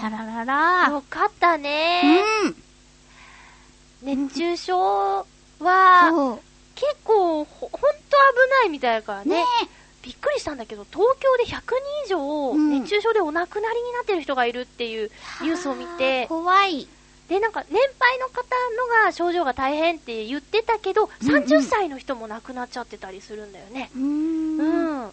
[0.00, 2.22] シャラララよかったね。
[2.44, 2.56] うん。
[4.00, 5.26] 熱中症
[5.60, 6.38] は。
[6.74, 7.86] 結構、ほほんと危
[8.50, 9.40] ないみたいだからね。
[9.40, 9.44] ね
[10.02, 15.10] びっくりしたんだけど、東京で100人以上、うん熱中症でお亡くなりになってる人がいるっていう
[15.42, 16.88] ニュースを見て、怖い。
[17.28, 18.42] で、なんか、年配の方
[19.02, 23.90] のが症状が大変って言ってたけど、うんうん30歳の人も亡くなっちゃってたりするんだよね。
[23.94, 24.00] うー。
[24.00, 25.12] うんん。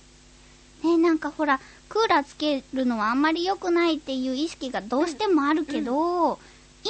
[0.84, 6.40] ねなんかほら、クーラーつけるのはあんまり良くないっていう意識がどうしてもあるけど、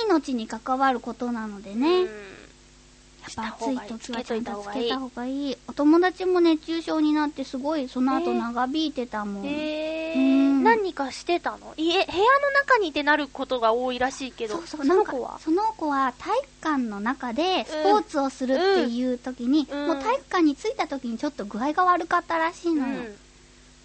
[0.08, 2.04] 命に関わることなのでね。
[2.04, 2.06] うん。
[2.06, 5.58] やっぱ暑い時はちゃんとつけた方方がいい。
[5.68, 9.46] お友達も熱中症になってすごいその後ね長引いてたもん。
[9.46, 10.18] へー。
[10.18, 10.64] うん。
[10.64, 11.74] 何かしてたの？
[11.76, 15.40] いえ、部屋の中にいてなることが多いらしいけど、その子は？
[15.40, 19.88] その子は体育館の中でスポーツをするっていう時に、うん。
[19.88, 23.04] もう体育館に着いた時にちょっと具合が悪かったらしいのよ。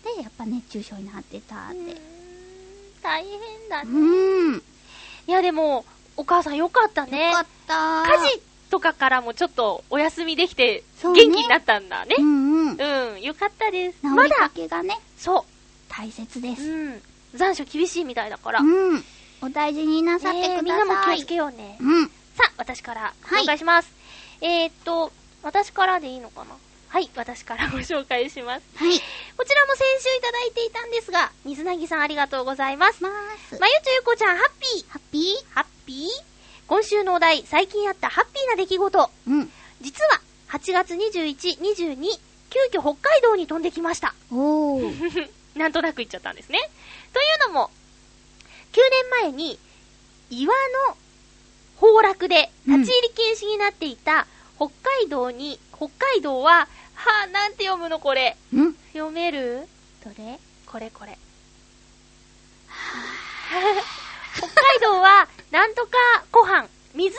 [0.04, 2.00] うんで、やっぱ熱中症になってたって。
[3.02, 4.56] 大変だうね。
[4.56, 4.56] ん。
[4.56, 4.62] い
[5.26, 5.84] や、でも、
[6.16, 7.28] お母さんよかったね。
[7.28, 8.02] よかった。
[8.04, 12.22] 家事とかからもちょっとお休みできて、元気になったんだねう。
[12.22, 12.26] ん
[12.70, 13.12] うん。
[13.12, 13.98] うん、よかったです。
[14.06, 15.44] まだ、けがね、そ
[15.88, 16.62] 大切でう、す。
[16.62, 17.02] うん、
[17.34, 18.60] 残暑厳しいみたいだから。
[18.60, 18.64] う
[18.96, 19.04] ん。
[19.42, 20.56] お大事になさってください。
[20.56, 21.76] えーみんなも気をつけようね。
[21.80, 22.06] うん。
[22.06, 22.12] さ
[22.46, 23.90] あ、私からごはい紹介します。
[24.40, 25.12] えーっと、
[25.42, 26.54] 私からでいいのかな？
[26.92, 28.62] はい、私からご紹介します。
[28.76, 28.90] はい。
[29.38, 33.02] こちらも先週いただいていたんですが、水なぎさんありがとうございます。
[33.02, 33.54] ままーす。
[33.54, 33.64] ゆちょ
[33.96, 36.08] ゆこちゃん、ハッピーハッピハッピー？
[36.66, 38.98] 今週のお題、最近あったハッピーな出来事。
[38.98, 39.50] ーうん。
[39.80, 41.96] 実は、8月21、22、
[42.50, 44.12] 急遽北海道に飛んできました。
[44.30, 45.30] おー。
[45.56, 46.58] なんとなく言っちゃったんですね。
[47.14, 47.70] というのも、
[48.74, 49.58] 9年前に
[50.28, 50.54] 岩
[50.88, 50.98] の
[51.80, 54.26] 崩落で立ち入り禁止になっていた
[54.56, 54.68] 北
[55.00, 58.36] 海道に、北海道は、はぁ、なんて読むのこれ？
[58.52, 58.74] うん？
[58.92, 59.66] 読める？
[60.04, 60.38] どれ？
[60.66, 61.18] これこれ。
[64.34, 65.90] 北海道は、なんとか
[66.30, 67.10] 湖畔、湖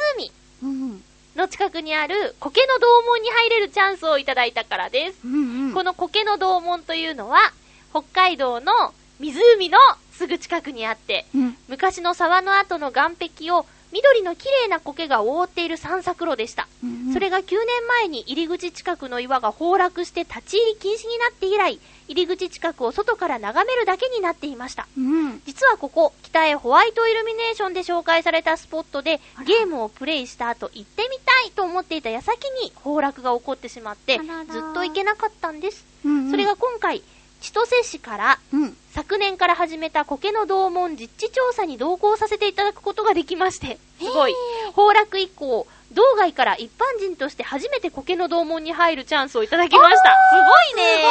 [0.63, 1.03] うん。
[1.35, 5.19] の近くにある苔の洞門に入れるチャンスをいただいたからです。
[5.25, 5.73] うんうん。
[5.73, 7.53] この苔の洞門というのは、
[7.91, 9.77] 北海道の湖の
[10.11, 11.57] すぐ近くにあって、うん。
[11.67, 16.67] 昔の沢の後の岸壁を緑の綺麗な苔が覆っている散策路でした。
[16.83, 24.87] うんうんそれが9年前に入り口近くの岩が崩落して立ち入り禁止になって以来、入り口近くを外から眺めるだけになっていました。
[24.97, 25.39] うん。
[25.45, 35.85] 実はここ、北へホワイトイルミネーションで紹介されたスポットでゲームをプレイした後行ってみたいと思っていた矢先に崩落が起こってしまって、ずっと行けなかったんです。
[36.03, 36.31] うんうん。
[36.31, 37.03] それが今回、
[37.43, 38.77] 千歳市からうん。
[38.93, 44.35] 昨年から始めた苔の洞門実地調査に同行させていただくことができまして、すごい。
[44.75, 50.15] 崩落以降、道外から一般人として初めて苔の洞門に入るチャンスをいただきました。
[50.31, 51.03] すごいね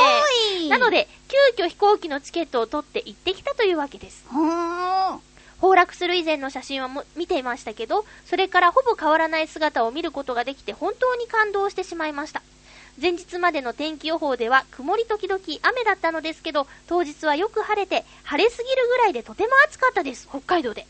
[0.56, 1.08] すごいなの、で、
[1.56, 4.24] 急遽飛行機のチケットを取って行ってきたというわけです。
[5.60, 12.42] 崩落する以前の写真はも見ていましたけど、それからほぼ変わらない姿を見ることができて本当に感動してしまいました。
[13.00, 20.86] 前日までの天気予報では曇り時々雨だったのですけど、当日はよく晴れて、晴れすぎるぐらいでとても暑かったです、北海道で。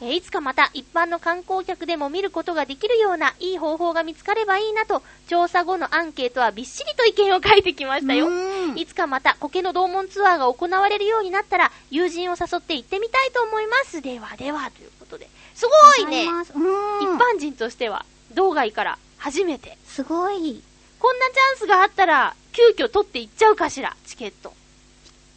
[0.00, 8.28] えーいつかまた一般の観光客でも見ることができるようないい方法が見つかればいいなと、調査後のアンケートはびっしりと意見を書いてきましたよ。
[8.28, 14.02] うんいつかまた苔の洞門ツアーが行われるようになったら、友人を誘って行ってみたいと思います。
[14.02, 15.28] ではでは、ということで。
[15.54, 16.24] すごいね。
[16.24, 19.78] 一般人としては、道外から初めて。
[19.86, 20.62] すごい。
[21.04, 24.54] こんなチャンスがあったら、急遽取って行っちゃうかしら、チケット。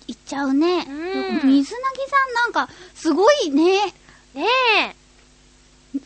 [0.07, 0.85] 行っちゃうね。
[0.87, 0.93] うん
[1.43, 1.73] 水なぎさん
[2.35, 3.93] なんか、すごいね。
[4.33, 4.45] ね
[4.79, 4.95] え。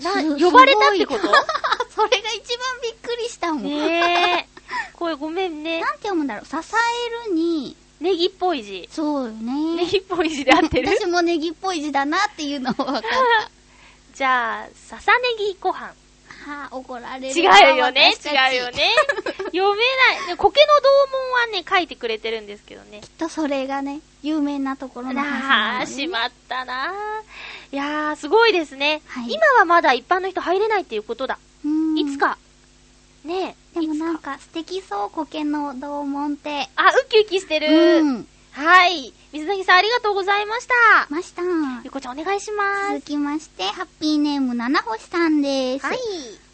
[0.04, 1.28] なす呼ばれたってこと？
[1.94, 3.64] それが一番びっくりしたもん。
[3.66, 4.62] ねえ。
[4.96, 5.92] これごめんねな。
[5.92, 6.46] んて読むんだろう。
[6.48, 8.90] 支えるに、ネギっぽい字。
[8.92, 9.76] そうよね。
[9.76, 10.90] ネギっぽい字で合ってる？
[10.98, 13.08] 私もネギっぽい字だなっていうのは分かった。
[14.18, 15.94] じゃあ、ささネギご飯。
[16.46, 17.40] はあ、怒られる。
[17.40, 17.42] 違
[17.74, 18.72] うよね、違うよ。
[18.72, 18.90] ね。
[19.52, 19.78] 読め
[20.18, 20.28] ない。
[20.28, 23.02] で苔の洞門はね、書いてくれてるんですけどね。
[23.02, 26.92] きっとそれがね、有名なところのはあ、しまったなあ。
[27.72, 29.02] いやー、すごいですね。
[29.06, 31.38] はい今はまだ一般の人入れないっていうことだ。
[31.64, 32.18] うんいつ。
[32.18, 32.38] か。
[33.24, 33.80] ねえ。
[33.80, 34.34] でもなんか。
[34.34, 36.70] か素敵そう、苔の洞門って。
[36.76, 38.02] あ、ウキウキしてる。
[38.02, 38.28] うん。
[38.52, 39.14] はい。
[39.32, 40.74] 水谷さんありがとうございました。
[41.10, 41.42] ました。
[41.86, 45.82] ゆこちゃんお願いしま続きまして、ハッピーネーム七星さんです。
[45.82, 45.86] す。
[45.86, 45.98] はい。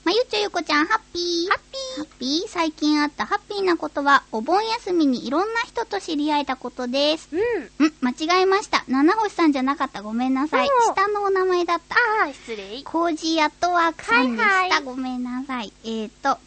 [0.04, 1.50] まゆちょゆこちゃん、ハッピー。
[1.50, 7.30] ハッピハッピー最近あったハッピーなことは、お盆休みにいろんな人と知り合えたことです。
[7.34, 7.70] ー。
[7.80, 7.88] うん。
[7.88, 8.84] ん、間違えました。
[8.88, 10.04] 七星さんじゃなかった。
[10.04, 10.70] ごめんなさい。
[10.94, 11.96] 下のお名前だった。
[12.24, 12.84] あー、失礼。
[12.84, 14.48] コージーアットワークさんでした。
[14.48, 15.74] はいはいごめんなさい。
[15.84, 16.38] えーと、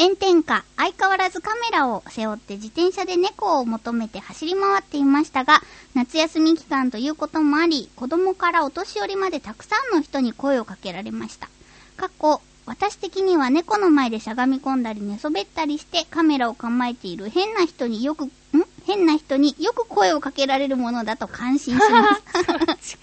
[0.00, 5.60] 炎天下、相変わらずカメラを背負って自転車で猫を求めて走り回っていましたが、
[5.94, 11.50] 夏休み期間ということもあり、子供からお年寄りまでたくさんの人に声をかけられました。
[11.98, 18.30] 過去、私的には猫の前でしゃがみ込んだり寝そべったりしてカメラを構えている変な人によく、ん？
[18.86, 22.16] 変な人によく声をかけられるものだと感心しま
[22.80, 22.96] す。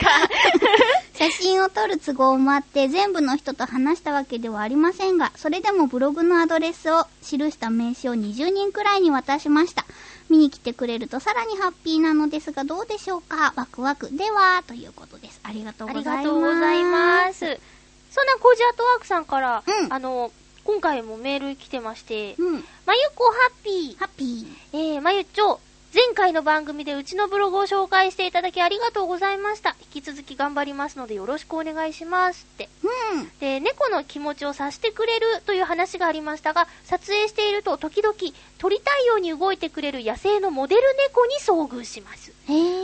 [1.17, 9.85] 写真を撮る都合もあって全部の人と話したわけではありませんが、それでもブログのアドレスを記した名刺を20人くらいに渡しました。
[10.29, 13.53] 見に来てくれるとさらにハッピーなのですがどうでしょうか？
[13.55, 14.15] ワクワク。
[14.15, 15.39] では、ということです。
[15.43, 16.25] ありがとうありございます。
[16.27, 17.39] がとうございます。
[17.39, 20.31] そんなコージアートワークさんから、うんあの、
[20.63, 22.53] 今回もメール来てまして、うん。
[22.85, 23.97] まゆこハッピー。
[23.97, 24.95] ハッピー。
[24.95, 25.59] えー、まゆっちょ、
[25.93, 29.75] 前回の番組でうちのブログを紹介していただきありがとうございました。
[29.93, 32.69] 引き続き頑張りますのでよろしくお願いしますって。
[32.83, 33.31] うん。
[33.39, 38.15] で、猫の気持ちを察してくれるという話がありましたが、撮影していると時々
[38.57, 42.33] 撮りたいように動いてくれる野生のモデル猫に遭遇します。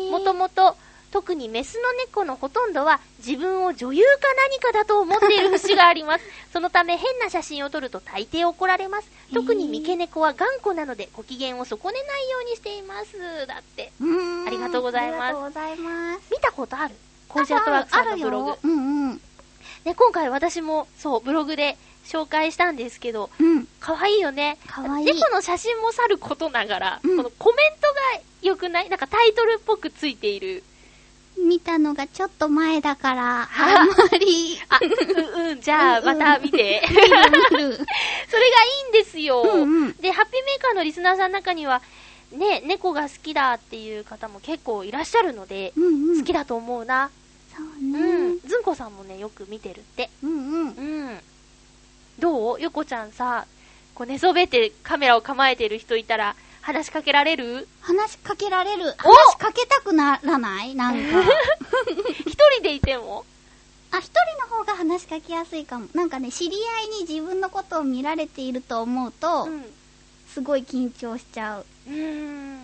[0.09, 0.77] もともと、
[1.13, 4.09] 特にメスの猫のほとんどは自分を女優か
[4.49, 6.25] 何かだと思っている節があります。
[6.51, 9.07] そのため変な写真を撮ると大抵怒られます。
[9.31, 13.45] 特に三毛猫は頑固なのでご機嫌を損ねないようにしています。
[13.45, 13.91] だって。
[14.47, 16.21] ありがとうございますありがとうございます。
[16.31, 16.95] 見たことある？
[17.29, 18.53] コージアートワークさんのブログ。
[18.63, 19.21] うんうん。
[19.85, 23.67] ね、今回私もそう、ブログで紹介したんですけど、うん。
[23.79, 24.57] 可愛いよね。
[24.67, 25.05] かわいい。
[25.05, 28.89] 猫の写真もさることながら、うんこのコメントが良くない？
[28.89, 30.63] なんかタイトルっぽくついている。
[31.37, 33.79] 見たのがちょっと前だから、は？
[33.79, 34.57] あんまり。
[34.69, 36.81] あ、うん、うん、じゃあ、また見て。
[36.85, 37.07] それがい
[38.87, 39.41] いんですよ。
[39.41, 41.81] うんうんで、ハッピーメーカーのリスナーさんの中には、
[42.31, 46.19] ね、猫が好きだっていう方も結構いらっしゃるので、うんうん。
[46.19, 47.09] 好きだと思うな。
[47.55, 48.39] そううねん。。
[48.39, 50.09] ずんこさんもね、よく見てるって。
[50.23, 50.67] うんうん。
[50.69, 50.71] う
[51.11, 51.19] ん。
[52.19, 52.61] どう？
[52.61, 53.45] よこちゃんさ、
[53.93, 57.67] こう寝そべってカメラを構えてる人いたら、話しかけられる？
[57.81, 58.95] 話しかけられる。
[59.03, 60.73] お話しかけたくならない？
[60.75, 60.99] なんか。
[62.25, 63.25] 一人でいても？
[63.91, 64.13] あ、一人
[64.49, 65.87] の方が話しかけやすいかも。
[65.93, 69.65] なんかね、知り合いに自分のことを見られていると思うと、うん。
[70.33, 71.65] すごい緊張しちゃう。
[71.87, 72.59] うーん。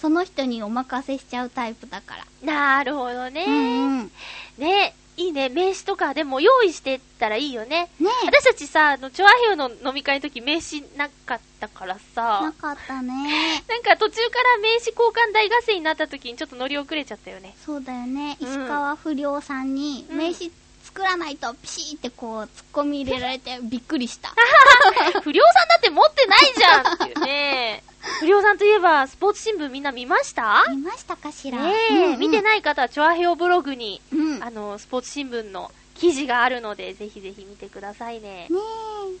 [0.00, 2.24] その人にお任せしちゃうタイプだから。
[2.42, 3.44] なるほどね。
[3.46, 4.12] うんうん。
[4.58, 5.48] ねいいね。
[5.48, 7.90] 名刺とかでも用意してったらいいよね。
[8.00, 13.62] ね私たちさ、あの、チョアヘヨの飲み会の時名刺なかったからなさ、かったね。
[13.68, 17.54] なんか途中から名刺交換大合戦になった時にちょっと乗り遅れちゃったよね。
[17.64, 18.36] そうだよね。
[18.40, 20.50] うん石川不良さんにうん名刺
[20.94, 24.30] 作らないとピシーってこう突っ込み入れられてびっくりした。
[25.22, 27.82] 不良さんだって持ってないじゃんっていうね。
[28.20, 30.64] 不良さんといえば、スポーツ新聞みんな見ました？
[30.70, 31.62] 見ましたかしら？
[31.62, 31.72] ね
[32.14, 32.42] え、見てい。
[32.42, 34.34] ない方は、チョアヘヨブログに、うん。
[34.40, 38.48] ねあの、スポーツ新聞の記事があるので、ぜひぜひ見てくださいね。
[38.50, 38.54] え。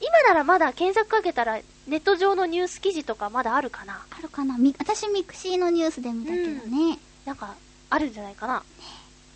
[0.04, 4.00] 今ならまだ検索かけたら、ネット上のニュース記事とかまだあるかな？
[4.10, 6.98] あるかなみ私ミクシーのニュースで見たけどね。
[7.24, 7.54] なんか、
[7.88, 8.62] あるんじゃないかな？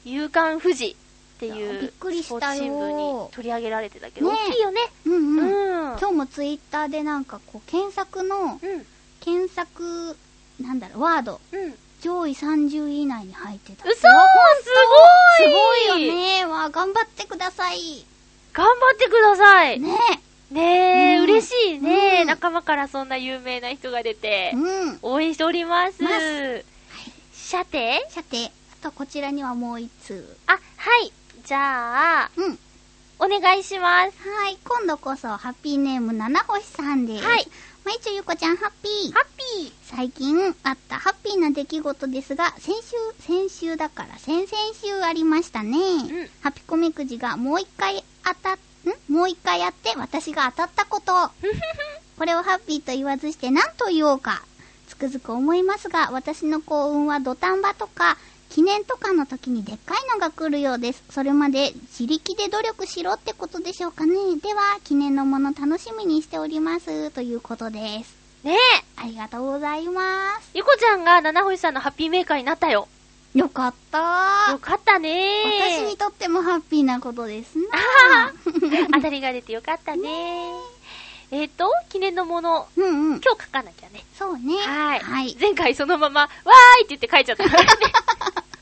[0.05, 0.96] 夕刊富士
[1.37, 4.81] っていうくりしたよスポーツ新聞に取り上げられてたけど、ね大きいよね。
[5.05, 5.94] うんううん。
[5.96, 5.99] ん。
[5.99, 8.87] 今日もツイッターでなんかこう検索の、うん。
[9.20, 10.16] 検索、
[10.61, 11.75] なんだろう、ワード、うん。
[12.01, 13.85] 上位30位以内に入ってた。
[13.85, 14.07] 嘘すす
[15.42, 16.44] ごいごいよね。
[16.46, 18.07] わあ、頑張ってください。
[18.53, 19.79] 頑張ってください。
[19.81, 19.90] ね
[20.51, 24.99] ねえ、うん嬉しいね、うん仲間からそんな有名な人が出てえ。、うん。
[25.03, 26.03] 応援しております。
[26.03, 26.64] ます
[27.33, 28.51] さて、さて、あ
[28.83, 30.37] とこちらにはもう一通。
[30.46, 30.59] あ、は
[31.05, 31.12] い。
[31.47, 32.59] じゃあ、うん。
[33.21, 34.29] お願いします。
[34.29, 37.25] はい、今度こそ、ハッピーネーム七星さんです。
[37.25, 37.47] はい。
[37.85, 39.13] まいちょゆこちゃん、ハッピー。
[39.13, 39.27] ハッ
[39.61, 39.73] ピー。
[39.85, 45.99] 最近あったハッピーな出来事ですが、先週、先週だから先々週ありましたね。
[46.03, 49.13] んハピコメくじがもう一回当たっ、ん？
[49.13, 51.13] もう一回やって私が当たったこと。
[52.19, 54.43] これをハッピーと言わずして何と言おうか。
[54.89, 58.19] つくづく思いますが、私の幸運は土壇場とか、
[58.51, 61.03] 記念とかの時にでっかいのが来るようです。
[61.11, 64.15] それまで自力で努力しろってことでしょうかね。
[64.43, 67.11] では、記念のもの楽しみにしております。
[67.11, 68.17] ということです。
[68.45, 68.57] ねえ、
[68.97, 70.51] ありがとうございます。
[70.55, 72.89] ゆこちゃんが七星さんのハッピーメーカーになったよ。
[73.35, 73.99] よかった
[74.53, 78.33] よかったね私にとってもハッピーなことですな。
[78.94, 80.53] 当たりが出てよかったね
[81.31, 83.20] えっ、と、記念のもの、うんうん。
[83.20, 84.04] 今日書かなきゃね。
[84.14, 84.56] そうね。
[84.58, 85.00] はい。
[85.00, 85.37] はい。
[85.40, 87.68] 前回そのまま、わーいって言って書いちゃったからね。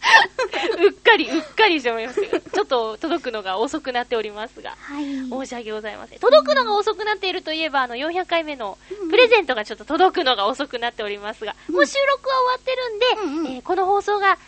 [0.84, 2.40] うっかり、うっかりしておりますが。
[2.40, 4.76] ちょっと届くのが遅くなっておりますが。
[4.80, 5.04] はい。
[5.28, 6.18] 申し訳ございません。
[6.18, 8.78] 届くのが遅くなっているといえば、あの、400回目の
[9.10, 14.38] プレゼントがちょっと届くのが遅くなっておりますが、もう収録は終わってるんで、うんうんえーこの放送が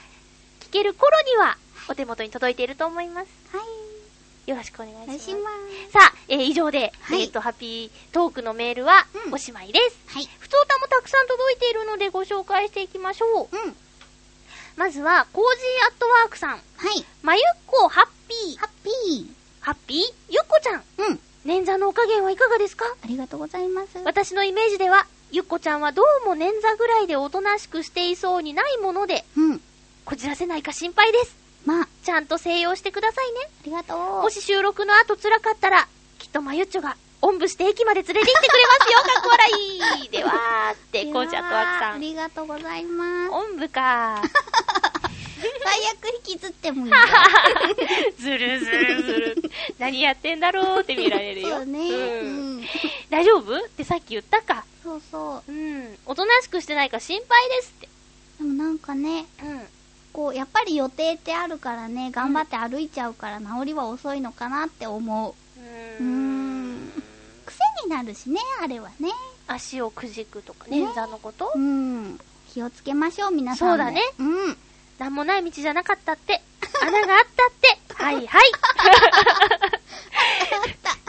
[0.61, 1.59] 聞ける頃には、
[1.89, 3.29] お手元に届いていると思います。
[3.57, 3.86] はい。
[4.47, 5.51] よろしくお願いしま
[5.89, 5.93] す。
[5.93, 9.99] さあ、えー以上で、はいえっ、と、ハッピートークのメールはうんおしまいです。
[10.15, 10.29] はい。
[10.39, 13.57] ふつおたもたくさん届いているのでご紹介していきましょう。
[13.57, 13.77] うん。
[14.77, 16.51] まずは、コージーアットワークさん。
[16.51, 16.59] は
[16.97, 17.05] い。
[17.23, 18.59] まゆっこハッピー。
[18.59, 19.31] ハッピ
[19.61, 19.99] ハッピー？
[20.31, 20.81] ゆっこちゃん。
[20.81, 20.83] ー。
[20.99, 21.21] うん。
[21.45, 22.85] 捻挫のお加減はいかがですか？
[23.03, 23.99] ありがとうございます。
[24.05, 29.61] 私のイメージでは、ゆっこちゃんはどうも捻挫ぐらいでおとなしくしていそうにないもので、うん。
[30.05, 31.35] こじらせないか心配です。
[31.67, 33.51] まあ、あちゃんと静養してくださいね。
[33.65, 33.99] りがとう。
[34.23, 35.87] もし収録の後辛かったら、
[36.19, 40.09] きっとまゆっちょが、おんぶして駅まで連れて行ってくれますよ、 かっこ笑い。
[40.09, 41.95] ではーって、コージアットワークさん。
[41.95, 43.31] ありがとうございます。
[43.33, 44.23] おんぶか
[45.65, 46.97] 最悪引きずってもいいよ。
[48.19, 49.43] ずるずるずる。
[49.79, 51.49] 何やってんだろうって見られるよ。
[51.57, 51.79] そうね。
[51.91, 51.97] うう
[52.29, 52.67] んん。
[53.11, 53.59] 大丈夫？
[53.65, 54.65] ってさっき言ったか。
[54.83, 55.53] そうそう。
[55.53, 55.99] うん。
[56.07, 57.89] おとなしくしてないか心配ですって。
[58.39, 59.69] でもなんかね、うん。
[60.17, 65.35] こう、やっぱり予定ってあるからね、頑張って歩いちゃうから治りは遅いのかなって思う。
[66.01, 66.91] うん
[67.45, 69.11] 癖になるしね、あれはね。
[69.47, 72.19] 足をくじくとか、ね捻挫のことうん。
[72.49, 73.75] 気をつけましょう、皆さんも。
[73.75, 74.57] そうだねうん。
[74.99, 76.41] なんもない道じゃなかったって。
[76.83, 77.79] 穴があったって。
[78.03, 78.53] はいはい。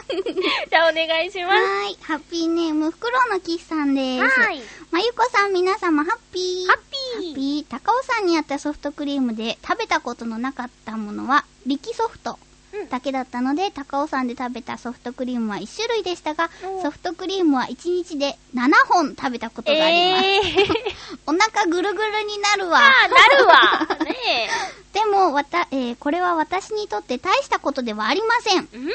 [0.70, 1.98] じゃあお願いしまはーい。
[2.02, 4.34] ハッピーネーム、フクロウのキスさんです。
[4.34, 4.40] す。
[4.40, 4.62] はーい。
[4.90, 6.66] まゆこさん、皆様、ハッピー。
[6.66, 6.87] ハッハピー。
[7.18, 7.66] ッピー。
[7.68, 12.38] 高尾山にあったソフトクリームで食べたことのなかったものは、力ソフト。
[12.72, 20.24] うんだけだったので、高尾山で食べたソフトクリームは1種類でしたがお、ソフトクリームは1日で7本食べたことがあります。
[20.26, 20.74] えー。
[21.26, 22.78] お腹ぐるぐるになるわ。
[22.78, 23.98] ああ、なるわ。
[24.04, 24.50] ね
[24.92, 28.68] でも、わた、えーこれは私にとって大したことではありません。
[28.72, 28.76] え。
[28.76, 28.90] うん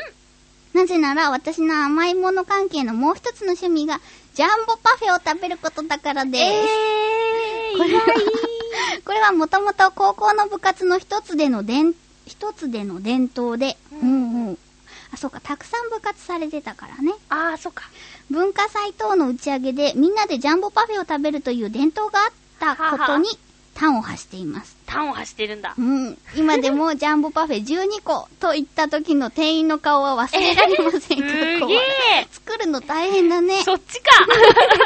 [0.74, 4.02] なぜなら、私の甘いもの関係のもう一つの趣味が、
[4.34, 6.44] ジャンボパフェを食べることだからです。
[6.44, 8.04] えー、これ意外。
[9.06, 11.94] これはもともと高校の部活の一つでの伝、
[12.26, 14.58] 一つでの伝統で、ううんんうん。
[15.14, 17.14] あ、そうか、たくさん部活されてたからね。
[17.30, 17.84] ああ、そっか。
[18.30, 23.28] 文化祭等の打ち上げでみんなでジャンボパフェを食べるという伝統があったことに
[23.76, 24.73] 端を発しています。
[24.86, 25.82] タンを走ってるんだう。
[25.82, 26.18] ん。
[26.36, 31.16] 今でも ジャンボパフェ12個と言った時の店員の顔は忘れられません すけ
[31.60, 31.80] ど、げえ。
[32.32, 33.64] 作るの大変だね。
[33.64, 34.10] そっちか。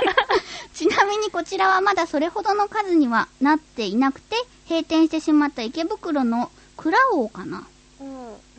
[0.74, 4.36] ちなみにこちらはまだそれほどの数にはなっていなくて、
[4.70, 7.64] 閉店してしまった池袋のクラオーかな
[8.00, 8.04] う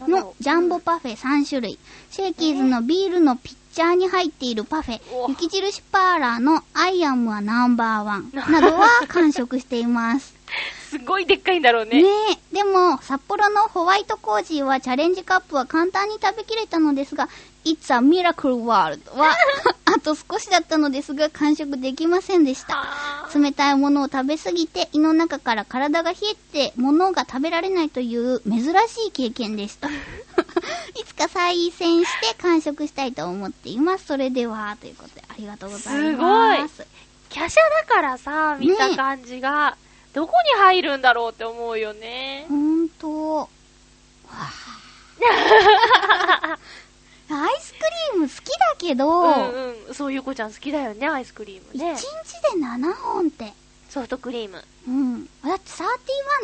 [0.07, 0.11] ん。
[0.11, 1.79] のうジャンボパフェ3種類。
[2.11, 10.35] シェイキーズのビールのピッチャーに入っているパフェお、雪印パーラーの I am Number One などは完食しています。
[10.91, 12.03] すごいでっかいんだろうね。
[12.03, 12.09] ね
[12.53, 12.55] え。
[12.55, 17.29] でも、札幌のホワイトコージーはチャレンジカップは簡単に食べきれたのですが、
[17.65, 19.37] It's a Miracle World は、
[19.85, 22.87] あと少しだったのですが、完食できませんでした。
[23.35, 29.89] 冷たいものを食べすぎて胃の中から体が冷えて物が食べられないという珍しい経験でした。
[30.99, 34.07] いつか再戦して完食したいと思っています。
[34.07, 36.87] それでは、ということでありがとうございます。
[37.33, 39.77] 華奢だからさ、見た感じが、
[40.13, 42.47] どこに入るんだろうって思うよね。
[42.49, 43.37] ほんと。
[43.41, 43.49] わ
[46.51, 46.59] あ
[47.31, 47.79] アイスク
[48.15, 49.95] リーム好きだけど、うんうん。
[49.95, 52.03] そういう子ちゃん好きだよね、アイスクリーム1ね日。
[52.03, 53.53] で7本って。
[53.91, 54.63] ソフトクリーム。
[54.87, 55.25] うん。
[55.45, 55.71] だって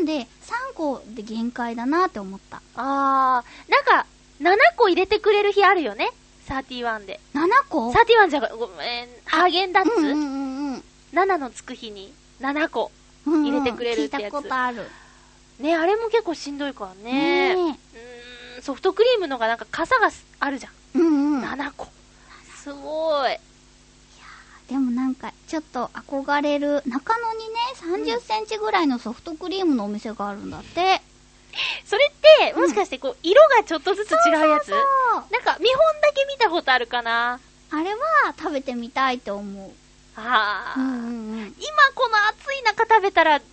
[0.01, 0.27] 31で3
[0.75, 2.63] 個で限界だなって思った。
[2.75, 4.07] あー、なんか、
[4.41, 6.11] 7個入れてくれる日あるよね。
[6.49, 7.21] 31で。
[7.35, 10.85] 7個？31じゃごめん、ハーゲンダッツ、うんうんうんうん。
[11.13, 12.91] 7のつく日に7個。
[13.27, 14.87] うんうん入れてくれるってやつ聞いたことある。
[15.61, 17.55] ね、あれも結構しんどいからね。
[17.55, 17.79] ね
[18.55, 20.73] うーん、ソフトクリームのがなんか傘がすあるじゃん。
[20.97, 20.99] え。
[20.99, 21.45] うんうん。
[21.45, 21.89] 7個。
[22.57, 23.37] すごい。
[24.69, 31.03] でもなんか、ちょっと憧れる、中野にね、30センチぐらいのソフトクリームのお店があるんだって。
[31.85, 34.69] それって、もしかしてこう、色がちょっとずつ違うやつ？
[34.71, 34.79] そう
[35.31, 37.39] なんか見本だけ見たことあるかな？
[37.71, 37.99] あれは
[38.39, 39.71] 食べてみたいと思う。
[40.17, 41.39] あー、うんうんうん。
[41.39, 41.53] 今
[41.95, 43.45] この暑い中食べたら、ダーっ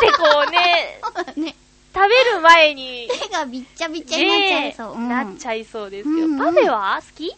[0.00, 1.00] てこうね、
[1.36, 1.56] ね、
[1.94, 4.92] 食べる前に、手がびっちゃびっちゃになっちゃいそう。
[4.94, 6.14] うんなっちゃいそうですよ。
[6.14, 7.30] うんうんパフェは好き？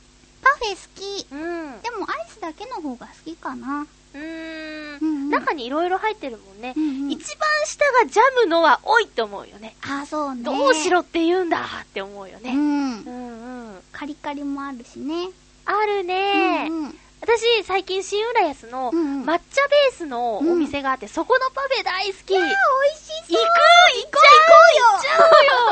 [0.42, 1.26] パフェ好き。
[1.32, 1.80] うん。
[1.82, 3.86] でもアイスだけの方が好きかな。
[4.14, 4.98] うーん。
[5.00, 6.74] うんうん中にいろいろ入ってるもんね。
[6.76, 9.74] うんうん一番下がジャムのは多いって思うよね。
[9.82, 10.42] あ、そうね。
[10.42, 12.50] どうしろって言うんだって思うよね。
[12.52, 12.58] うん。
[12.58, 13.82] うんうん。
[13.92, 15.30] カリカリもあるしね。
[15.64, 22.36] あるね、うんうん私、最近新浦安のうんうん抹茶ベースのお店があって、そこのパフェ大好き。
[22.36, 23.42] あ、美味し行くそう。
[23.42, 25.18] 行っちゃう行っちゃ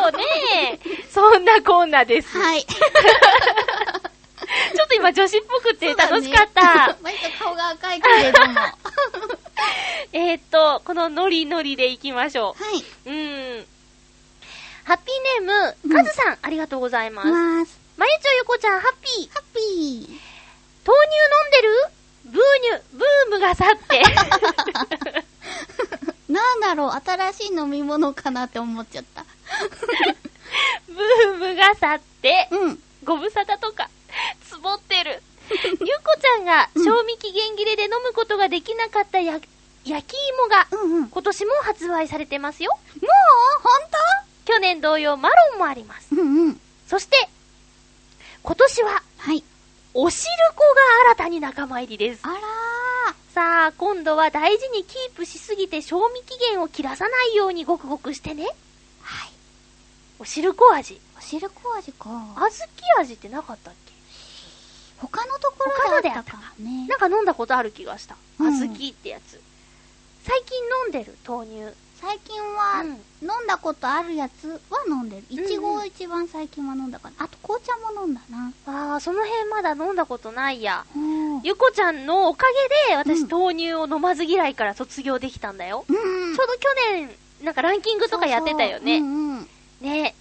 [0.00, 2.36] うよねえそんなこんなです。
[2.36, 2.64] はい。
[2.66, 6.96] ちょっと今女子っぽくて楽しかった。
[7.02, 8.60] 割と顔が赤いけれども。
[8.60, 8.74] は
[10.12, 12.78] えーっと、このノリノリで行きましょい。
[12.80, 13.10] う。
[13.10, 13.66] うーん。
[14.84, 17.28] ハッピーネーム、カズさん、ありがとうございます。
[17.28, 17.78] ます。
[17.96, 19.30] まゆちょゆこちゃん、ハッピー。
[19.32, 20.15] ハッピー。
[20.86, 21.74] 豆乳飲んでる？
[22.26, 24.02] ブーニュ、ブームが去って。
[26.32, 29.24] なんだろう、新しい飲み物かなって思っちゃった。
[30.86, 32.82] ブームが去って、うん。
[33.04, 33.88] ご無沙汰とか、
[34.48, 35.22] つぼってる。
[35.50, 39.40] ゆこちゃんが、うん賞味期限切れで飲むことができなかったや、
[39.84, 41.00] 焼き芋が、うんうん。
[41.02, 42.76] もう今年も発売されてますよ。
[43.00, 43.10] ほん
[44.46, 46.08] 去年同様、マロンもあります。
[46.14, 46.60] とうんうん。
[46.86, 47.28] そして、
[48.42, 49.42] 今年は、はい。
[49.98, 50.62] おしるこ
[51.06, 52.20] が新たに仲間入りです。
[52.22, 52.34] あら
[53.30, 58.44] さあ、今度は大事にキープしすぎて賞味期限を切らさないようにごくごくしてね。
[58.44, 58.46] ー。
[59.00, 59.30] はい。
[60.18, 61.00] おしるこ味。
[61.16, 62.10] おしるこ味か。
[62.10, 62.50] 小豆
[62.98, 63.92] 味ってなかったっけ？
[64.98, 66.86] 他のところであったたかかね。
[66.88, 68.16] なんか飲んだことある気がした。
[68.38, 69.40] 小うん豆ってやつ。
[70.24, 71.74] 最近飲んでる豆乳。
[72.06, 75.24] 最近は、うん飲んだことあるやつは飲んでる。
[75.30, 77.24] いちごを一番最近は飲んだかな。
[77.24, 78.52] あと紅茶も飲んだな。
[78.66, 80.84] あー、その辺まだ飲んだことないや。
[80.94, 81.40] うん。
[81.42, 82.46] ゆこちゃんのおか
[82.88, 85.86] げで、私、うん豆乳を飲まず嫌いから卒業できたんだよ。
[85.88, 87.10] うんちょうど去年、
[87.42, 89.00] なんかランキングとかやってたよね。
[89.80, 90.14] ね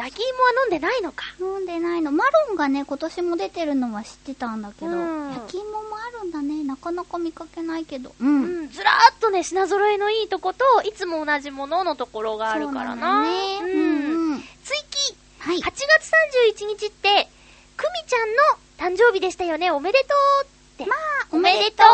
[0.00, 1.26] 焼き芋は飲んでないのか。
[1.38, 2.10] 飲んでないの。
[2.10, 6.64] マロンがね、今年も出てるのは知ってたんだけど、うん焼き芋もあるんだね。
[6.64, 8.14] なかなか見かけないけど。
[8.18, 8.24] う。
[8.24, 13.24] うんん、ずらーっとね、品揃えのいいとこと、いつも同じもののところがあるからな。
[13.24, 13.58] そうだね。
[13.60, 13.64] う。
[13.64, 14.40] うんんうん。
[14.40, 14.46] 追
[14.90, 15.62] 記はい8。
[15.62, 16.10] 月
[16.56, 17.28] 31日って、
[17.76, 19.70] くみちゃんの誕生日でしたよね。
[19.70, 20.06] おめでと
[20.42, 20.48] うっ
[20.78, 20.86] て。
[20.86, 20.98] まあ、
[21.30, 21.86] おめでとう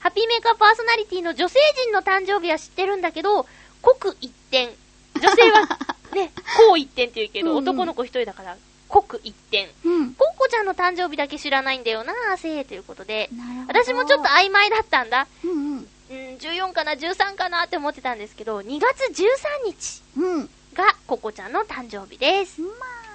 [0.00, 3.46] ハッピーメーカーパーソナリティの女性陣の誕生日は知ってるんだけど、
[3.80, 4.68] 刻一点。
[5.14, 5.66] 女性は、
[6.14, 6.32] ね、
[6.68, 8.56] こう一点って言うけど、うんうん男の子一人だから、
[8.88, 9.68] 刻一点。
[9.84, 10.14] うん。
[10.14, 13.28] コンコちゃんの誕生日だけ知らないんだよな、せーということで。
[13.68, 15.26] 私もちょっと曖昧だったんだ。
[15.44, 15.88] うんうん。
[16.08, 20.50] うん、14かな、13かなって思ってたんですけど、2月13日うん。
[20.74, 22.60] がココちゃんの誕生日です。
[22.60, 23.06] まあ。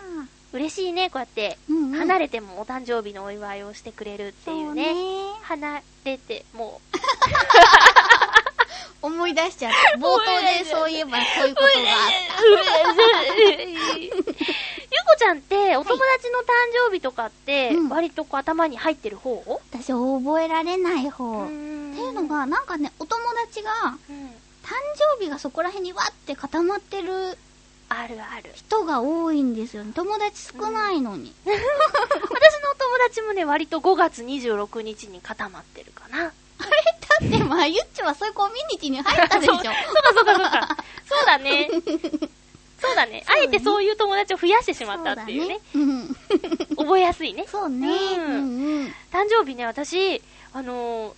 [0.54, 2.00] 嬉しいね、こうやって、うんうん。
[2.00, 4.88] 離れてもお誕生日のお祝いをしてくれるっていうね。
[4.88, 6.82] そう離れても、
[9.02, 9.97] 思い出しちゃった。
[9.99, 12.12] 冒頭でそういえばそういうことがあっ
[14.02, 16.45] ゆこちゃんって、お友達の誕
[16.89, 19.38] 生日とかってうん、割とこう頭に入ってる方、
[19.72, 19.82] た。
[19.82, 21.43] 私覚えられない方。
[21.43, 24.76] っっていうの、が、なんかね、お友達が、うん誕
[25.18, 27.38] 生日がそこら辺にわって固まってる
[27.89, 28.52] あるある。
[28.54, 29.91] 人が多いんですよね。
[29.93, 31.34] 友達少ないのに。
[31.43, 36.32] 私のお友達もね、割と5月26日に固まってるかな。
[36.62, 39.55] だって、まあ、ゆっちはそういうコミュニティに入ったでしょ。
[39.57, 39.74] そうか
[40.16, 40.78] そうかそうか。
[41.09, 41.70] そうだね。
[42.80, 43.24] そうだね。
[43.28, 45.59] あえてそういう友達を増やしてしまったっていうね。
[45.72, 46.66] そうだね。
[46.78, 47.45] 覚えやすいね。
[47.47, 47.88] そうね。
[47.88, 48.95] うんうんうん。
[49.12, 50.22] 誕生日ね、私、
[50.53, 51.14] あのー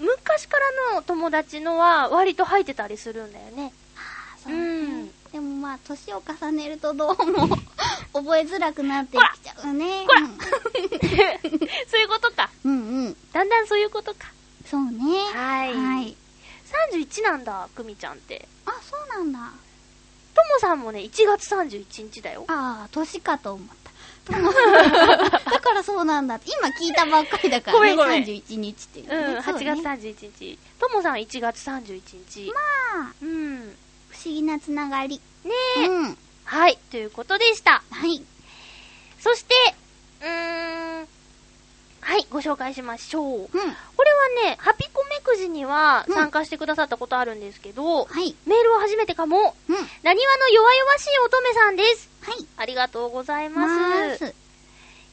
[0.00, 3.72] 昔からの友達のは割と入ってたりするんだよね。
[4.42, 7.48] そうねうんでもまあ、年を重ねるとどうも
[8.12, 10.04] 覚えづらくなってきちゃうね。
[10.08, 10.20] こら
[11.88, 12.50] そういうことか。
[12.64, 12.72] うん。
[12.72, 13.16] うんうん。
[13.32, 14.32] だんだんそういうことか。
[14.70, 15.00] そうね。
[15.34, 15.74] はい。
[15.74, 16.16] はい。
[16.94, 18.46] 31なんだ、くみちゃんって。
[18.64, 19.52] あ、そうなんだ。
[20.32, 22.44] ともさんもね、1月31日だよ。
[22.46, 23.90] ああ、年かと思った。
[24.30, 26.38] だからそうなんだ。
[26.46, 27.80] 今聞いたばっかりだからね。
[27.80, 29.40] ごめんごめん31日っていううん、ね。
[29.40, 30.58] 8月そうね31日。
[30.78, 32.52] ともさん1月31日。
[32.94, 33.68] まあ、うん。
[33.70, 33.74] ね
[34.10, 35.20] 不思議なつながり。
[35.78, 36.18] え、うん。
[36.44, 37.82] はい、ということでした。
[37.90, 38.24] はい。
[39.18, 39.54] そして、
[40.20, 41.08] うーん、
[42.00, 43.40] はい、ご紹介しましょう。
[43.40, 43.48] うん。
[43.48, 43.60] これ
[44.42, 48.34] はね、ハピコメくじにはうん参加してくださったことあるんですけど、はい。
[48.46, 49.54] メールは初めてかも。
[49.68, 49.76] うん。
[50.02, 52.08] なにわの弱々しい乙女さんです。
[52.22, 52.46] はい。
[52.56, 54.18] ありがとうございまます。
[54.18, 54.34] す。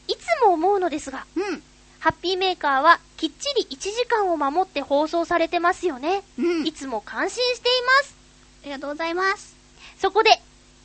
[0.07, 1.63] いつも思うのですが、うん。
[1.99, 6.23] ハッピーメーカーはきっちり1時間を守って放送されてますよね。
[6.39, 6.67] うん。
[6.67, 8.15] いつも感心しています。
[8.63, 9.55] ありがとうございます。
[9.99, 10.29] そこで、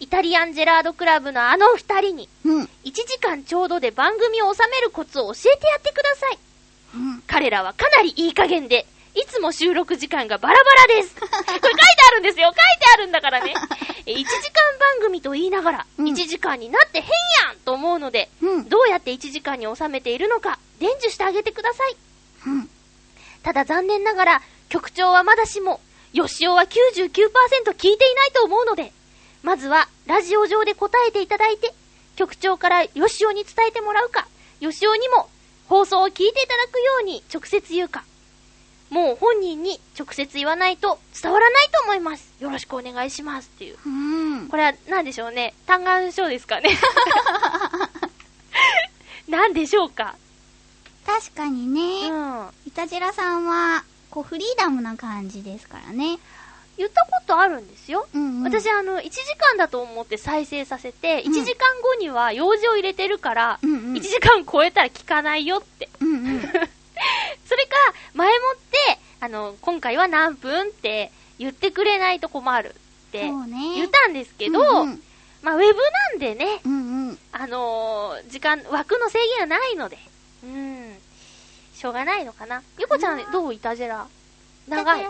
[0.03, 2.64] イタリアンジェラードクラブのあの二人に、うん。
[2.64, 6.38] 1時間ちょうどで番組を収めるコツを教えてやってください。
[6.96, 7.22] うん。
[7.28, 8.84] 彼らはかなりいい加減で、
[9.14, 11.14] いつも収録時間がバラバラです。
[11.22, 11.70] これ書いて
[12.09, 12.48] あるんですよ。
[12.48, 12.61] 書いて
[12.94, 13.55] あるんだからね。
[14.05, 17.09] え1時間番組と言いながら、うん1時間になって変
[17.46, 18.68] やんと思うので、うん。
[18.68, 21.96] どうやって1時間に収めているのか、伝授してあげてください。
[22.48, 22.70] うん。
[23.44, 25.80] ただ残念ながら、局長はまだしも、
[26.12, 28.92] ヨシオは99%聞いていないと思うので、
[29.43, 31.72] まずはラジオ上で答えていただいて、
[32.16, 34.26] 局長からヨシオに伝えてもらうか、
[34.61, 35.28] ヨシオにも
[35.68, 38.05] 放送を聞いていただくように直接言うか、
[38.90, 42.32] もう本人に直接言わないと伝わらないと思います。
[42.40, 43.78] よろしくお願いしますっていう。
[43.84, 44.49] うん。
[44.49, 45.55] これは何でしょうね。
[45.66, 46.70] 単眼症ですかね。
[49.28, 50.16] 何でしょうか？
[51.07, 52.49] 確かにうね、ん。
[52.66, 56.18] イタジラさんは、こう、フリーダムな感じですからね。
[56.83, 58.09] 言ったことあるんですよ。
[58.12, 58.43] うんうん。
[58.43, 63.93] 私、あの、1時間だと思って再生させて、うん1時間後には用事を入れてるから、うんうん。
[63.95, 65.89] 1時間超えたら聞かないよって。
[66.01, 66.41] うんうん。
[66.43, 66.68] それか、
[68.14, 72.72] 前もって、あの、今回は何分って言ってくれないと困るっ
[73.12, 73.20] て。
[73.22, 75.03] 言ったんですけど、うんうん
[75.43, 77.18] まあ、ウェブなんでね、うんうん。
[77.33, 79.99] あのー時間、枠の制限はないので、
[80.45, 80.97] うん、
[81.74, 82.62] しょうがないのかな。
[82.78, 84.07] ゆこちゃん、どういたじら？
[84.69, 85.07] 長い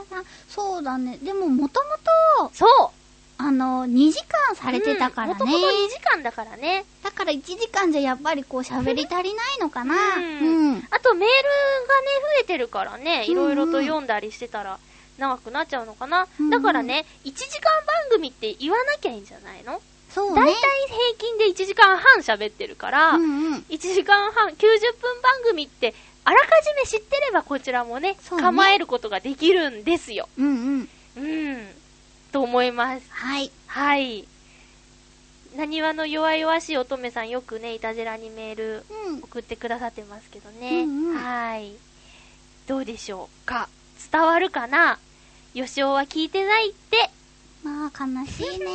[0.49, 1.19] そうだね。
[1.23, 2.91] でも、もともと、そう
[3.39, 5.33] あの、2時間されてたからね。
[5.35, 6.85] もともと2時間だからね。
[7.03, 9.95] だから1時間じゃやっぱりこう喋り足りないのかな。
[10.17, 10.89] うんうん。
[10.91, 11.29] あとメールがね、
[12.37, 14.79] 増えてるからね、いろいろと読んだりしてたら
[15.19, 16.29] 長くなっちゃうのかな。
[16.51, 19.81] だからね、1時間番組って言わなきゃいいんじゃないの？
[20.15, 20.63] そうねだいたい。
[21.17, 23.65] 平均で1時間半喋ってるから、うんうん。
[23.71, 24.55] 1時間半、90
[25.01, 25.95] 分番組って、
[26.25, 30.29] あらかじめ知ってればこちらもね、ね構えることができるんですよ。
[30.39, 30.89] うんうん。
[31.17, 31.69] うん。
[32.31, 33.07] と思います。
[33.11, 33.51] はい。
[33.67, 34.29] はい。
[35.57, 39.19] なにわの弱々しい乙女さんよくね、いたじらにメールうん。
[39.19, 40.85] 送ってくださってますけどね。
[40.85, 41.73] うんうんはい。
[42.67, 43.69] どうでしょうか
[44.11, 44.99] 伝わるかな？
[45.55, 47.11] よしおは聞いてないって。
[47.63, 48.67] まあ、悲しいね。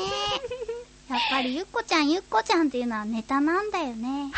[1.10, 4.26] やっぱりゆっこちゃん、ゆっこちゃんっていうのはネタなんだよね。
[4.26, 4.32] よ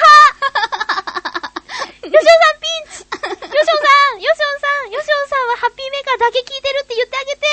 [2.08, 7.48] しおさんピンチよしおさんよしおさんよしおさんはハッピーメーカーだけ聞いてるって言ってあげて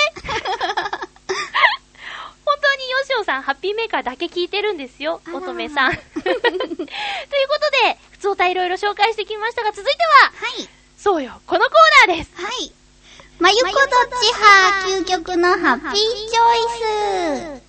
[2.44, 5.92] 本当によしおさんハッピーメーカーだけ聞いてるんですよ、乙女さん。
[5.92, 10.68] ということで、普通歌いろいろ紹介してきましたが、続いては、はい。
[10.96, 12.30] そうよ、このコーナーです。
[12.36, 12.72] はい。
[13.40, 13.80] まゆこどっ
[14.20, 16.54] ち派、究極のハッピーチョ
[17.58, 17.62] イス。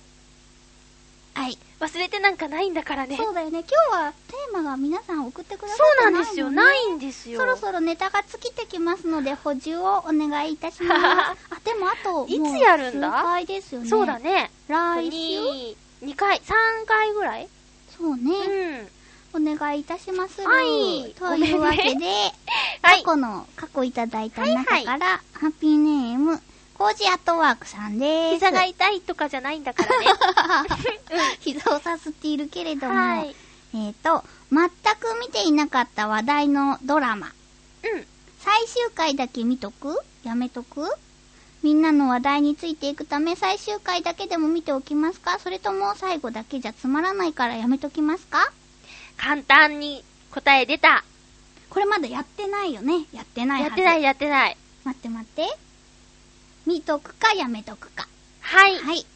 [1.34, 1.58] はい。
[1.80, 3.16] 忘れてなんかないんだからね。
[3.16, 3.60] そうだよね。
[3.60, 3.68] 今
[3.98, 7.38] 日はテーマが皆さん送ってくださそうってないの、ね、なんですよ、ないんですよ。
[7.40, 11.00] そろそろネタが尽きてきますので、補充をお願いいたします。
[11.54, 13.10] あ、でもあと、いつやるんだ？
[13.12, 13.88] 数回ですよね。
[13.88, 14.18] そうだ。
[14.18, 14.50] ね。
[14.66, 15.10] 来週？
[15.10, 16.52] に2回、3
[16.86, 17.48] 回ぐらい？
[17.96, 18.80] そううね。
[18.82, 18.88] ん。
[19.34, 20.40] お願いいたします。
[20.42, 22.06] はいというわけで、
[22.82, 26.40] はい過去の、過去いただいた中から、ハッピーネーム、
[26.78, 28.34] コージアットワークさんです。
[28.34, 30.06] 膝が痛いとかじゃないんだからね。
[31.40, 33.34] 膝をさすっているけれども、はい。
[33.74, 37.26] えっ、と、全く見ていなかった話題のドラマ。
[37.82, 38.06] うん。
[38.38, 39.98] 最終回だけ見とく？
[40.22, 40.88] やめとく？
[41.64, 45.40] みんなの話題についていくため最終回だけでも見ておきますか？
[45.40, 48.52] それとも最後だけじゃつまらないからやめときますか？
[49.16, 51.04] 簡単に答え出た。
[51.70, 53.06] これまだやってないよね？
[53.12, 54.56] やってないはずやってない、やってない。
[54.84, 55.58] 待って待って。
[56.68, 58.06] 見とくかやめとくか。
[58.42, 58.78] はい。
[58.78, 59.06] はい。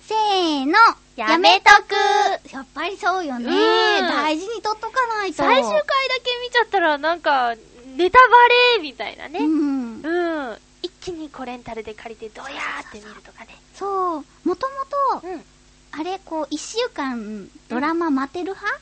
[0.00, 0.72] せーの。
[1.14, 3.48] やめとくやっぱりそうよね。
[3.48, 5.36] うん大事にとっとかないと。
[5.36, 5.84] 最終回だ
[6.24, 7.54] け見ちゃったら、なんか、
[7.96, 9.40] ネタバレみたいなね。
[9.40, 10.00] うん。
[10.00, 10.58] うん。
[10.80, 13.60] 一気にこうレンタルで借りて、どやーって見るとかね。
[13.74, 14.48] そう。
[14.48, 14.66] もと
[15.12, 15.44] もと、うん。
[15.90, 18.80] あれ、こう、一週間、ドラマ待てる派、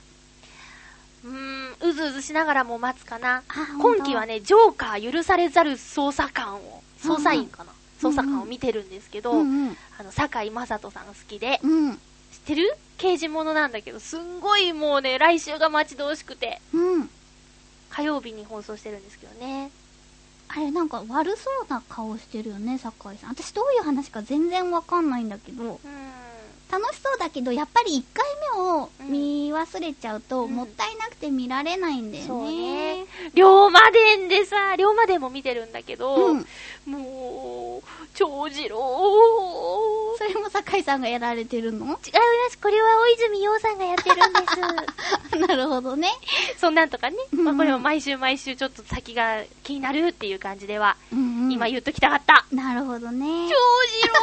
[1.24, 3.42] うーん、うずうずしながらも待つかな。
[3.82, 9.76] 今期はね、ジョーカー許されざる捜査官を、捜査員かな、うん捜査官を見てるんですけど、うんうん。
[9.98, 11.92] あの、坂井正人さん好きで、うん。
[11.94, 12.00] 知っ
[12.46, 12.76] てる？
[12.98, 17.10] 刑事物なんだけど、すんごいもうね、来週が待ち遠しくて、うん。
[17.90, 19.70] 火曜日に放送してるんですけどね。
[20.48, 23.30] あれ、なんか悪そうな顔してるよね、酒井さん。
[23.30, 26.02] 私どういう話か全然わかんないんだけど、うん。
[26.70, 28.24] 楽しそうだけど、やっぱり1回
[28.56, 32.28] 目を見忘れちゃうと、うんもったいなくて見られないんだよね。
[32.28, 33.04] そうね。
[33.34, 36.46] 龍馬伝でさ、龍馬伝も見てるんだけど、うん。
[36.86, 38.78] もう、長次郎。
[40.18, 41.84] それも酒井さんがやられてるの？
[41.86, 41.98] 違いま
[42.50, 42.58] す。
[42.58, 44.28] これは大泉洋さんがやってるんで
[45.32, 45.38] す。
[45.48, 46.08] なるほどね。
[46.58, 47.16] そんなんとかね。
[47.32, 52.44] うんまあこれも毎週毎週ちょっと先が気になるっていう感じでは、うんうん今言っときたかった。
[52.52, 53.48] なるほどね長。
[53.48, 54.14] 次郎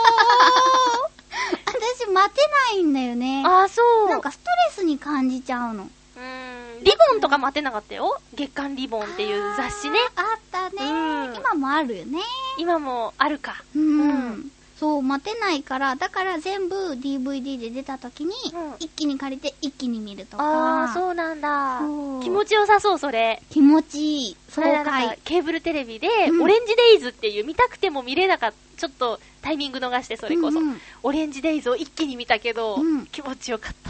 [1.66, 2.42] 私待て
[2.74, 3.44] ないんだよね。
[3.46, 4.10] ああ、そう。
[4.10, 5.84] なんかストレスに感じちゃうの。
[5.84, 8.20] うーん、リボンとか待てなかったよ。
[8.34, 10.00] 月刊リボンっていう雑誌ね。
[10.16, 12.20] あったね、うん今もあるよね。
[12.58, 13.64] 今もあるか。
[13.76, 14.02] うん。
[14.02, 20.44] うんそう、待てないから、だから全部 DVD で出た時に、うん一気に借りて一気に見るとか。
[20.44, 22.24] ああ、そうなんだそう。
[22.24, 23.42] 気持ちよさそう、それ。
[23.50, 24.38] 気持ちいい。
[24.50, 25.20] 爽これなんか快。
[25.24, 33.90] ケーブルテレビで、うんオレンジデイズっていう見たくても見れなかった、ちょっとタイミング逃してそれこそ、うんうんオレンジデイズを一気に見たけど、うん気持ちよかった。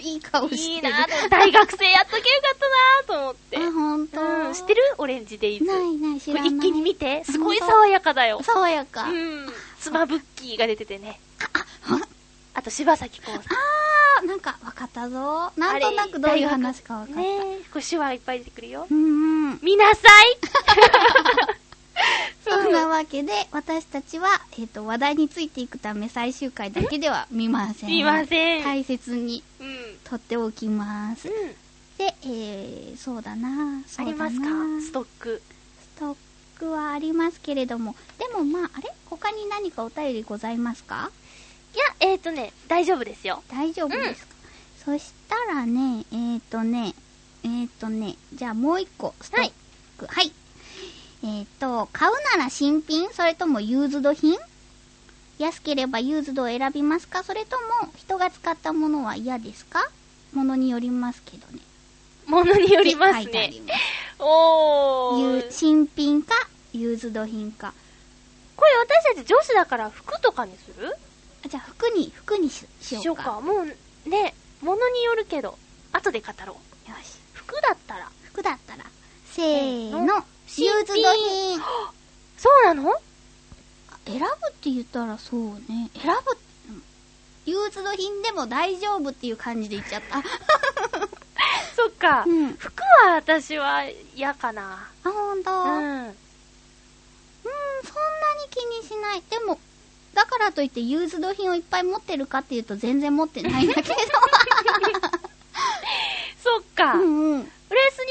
[0.00, 0.62] いい顔してる。
[0.62, 2.58] いいなぁ、大学生やっとけよかっ
[3.06, 3.56] たなぁと思って。
[3.58, 4.20] あ、ほんと。
[4.20, 4.82] うん、知ってる？
[4.98, 5.64] オレンジデイズ。
[5.64, 6.50] ないない、知こらない。
[6.50, 8.40] れ一気に見て、すごい爽やかだよ。
[8.42, 9.04] 爽やか。
[9.04, 9.46] うん。
[9.78, 11.20] スマブッキーが出ててね。
[11.54, 11.64] あ、
[12.54, 13.42] あと柴咲コウさん。
[13.42, 15.52] あー、なんかわかったぞ。
[15.56, 17.20] なんとなくどういう話かわかった。
[17.20, 17.26] ね
[17.60, 18.86] え、これ手話いっぱい出てくるよ。
[18.90, 19.58] うんうん。
[19.62, 20.38] 見なさい
[22.44, 24.28] そそんなわけで、私たちは、
[24.58, 27.90] えっ、と、話題についていくため最終回だけでは見ません。
[27.90, 28.64] 見ません。
[28.64, 29.66] 大切にうん。
[29.66, 29.74] うん。
[30.04, 31.28] 取っておきます。
[31.98, 34.86] で、えー、そうだなそありうだなますか？
[34.86, 35.42] ストック。
[35.96, 36.16] ストッ
[36.58, 38.92] クはありますけれども、でもまあ、あれ？
[39.10, 41.10] 他に何かお便りございますか？
[41.74, 43.42] いや、えっ、ー、とね、大丈夫ですよ。
[43.50, 44.34] 大丈夫ですか、
[44.84, 46.94] そしたらね、えーとね、
[47.44, 49.52] えーとね、じゃあもう一個、ストッ
[49.98, 50.06] ク。
[50.06, 50.32] はい。
[51.24, 53.10] えーと、買うなら新品？
[53.12, 54.38] それともユーズド品？
[55.38, 57.22] 安ければユーズドを選びますか？
[57.24, 59.90] それとも人が使ったものは嫌ですか？
[60.32, 61.60] ものによりますけどね。
[62.26, 63.60] ものによりますねって書いてあり。
[63.60, 63.80] ます
[64.20, 65.50] おゆー。
[65.50, 66.34] 新品か、
[66.72, 67.72] ユーズド品か？
[68.56, 70.94] これ私たち女子だから服とかにする？
[71.44, 73.02] あじゃあ服に、服にししようか。
[73.02, 73.40] しようか。
[73.40, 73.64] もう、
[74.08, 75.56] ね、ものによるけど、
[75.92, 76.56] 後で語ろ
[76.86, 76.90] う。
[76.90, 77.16] よし。
[77.32, 78.08] 服だったら。
[78.24, 78.84] 服だったら、
[79.32, 81.60] せーの、新品ユーズド品。
[82.36, 82.92] そうなの？
[84.06, 84.28] 選ぶっ
[84.60, 85.40] て言ったらそう
[85.70, 85.90] ね。
[85.94, 86.38] 選ぶ、
[86.70, 86.82] うん
[87.44, 90.20] ユーズド品でも大丈夫っていう感じで言っちゃった。
[91.76, 92.24] そっか。
[92.26, 92.38] うん。
[92.48, 93.84] うん、服は私は
[94.14, 94.86] 嫌かな。
[95.04, 95.50] あ、ほんと。
[95.50, 95.70] ううん、ん。
[95.70, 96.14] そんなに
[98.50, 99.22] 気にしない。
[99.30, 99.58] でも、
[100.12, 103.94] だからといってユーズド品をいっぱい持ってるかっていうと全然持ってないんだけど。
[106.42, 106.94] そっか。
[106.94, 107.52] うんうん。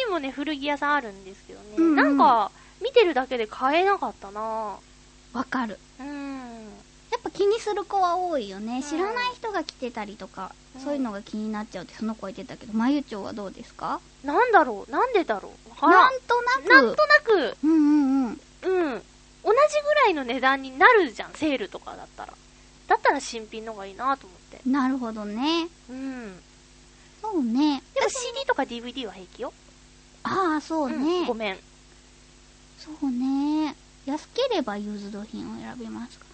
[0.08, 1.66] もね、古着屋さんあるんですけどね。
[1.78, 2.52] うんうんなんか、
[2.82, 4.78] 見てるだけで買えなかったな
[5.34, 5.80] わかる。
[6.00, 6.38] うん。
[7.12, 8.78] やっぱ気にする子は多いよね。
[8.78, 14.00] うん知らない人が来てたりとか、うんそういうのが気になっちゃうってその子は言ってたけど、まゆちょうはどうですか？
[14.24, 14.92] なんだろう？
[14.92, 15.50] なんでだろ
[15.82, 15.82] う？
[15.82, 16.70] なんんとなく。
[16.70, 18.30] なんとなく、うんうんうん。
[18.30, 19.02] うん。
[19.44, 22.34] 同じぐらいの値段になるじゃん、セールとかだったら。
[22.88, 24.62] だったら新品の方がいいなと思って。
[24.70, 25.68] なるほどね。
[25.90, 26.40] うん。
[27.24, 27.82] そうね。
[27.96, 29.52] でも CD とか DVD は平気よ。
[30.28, 31.24] ああ、そうね。
[31.24, 31.60] んごめん。
[32.78, 33.76] そうね。
[34.06, 36.26] 安ければユーズド品を選びますか。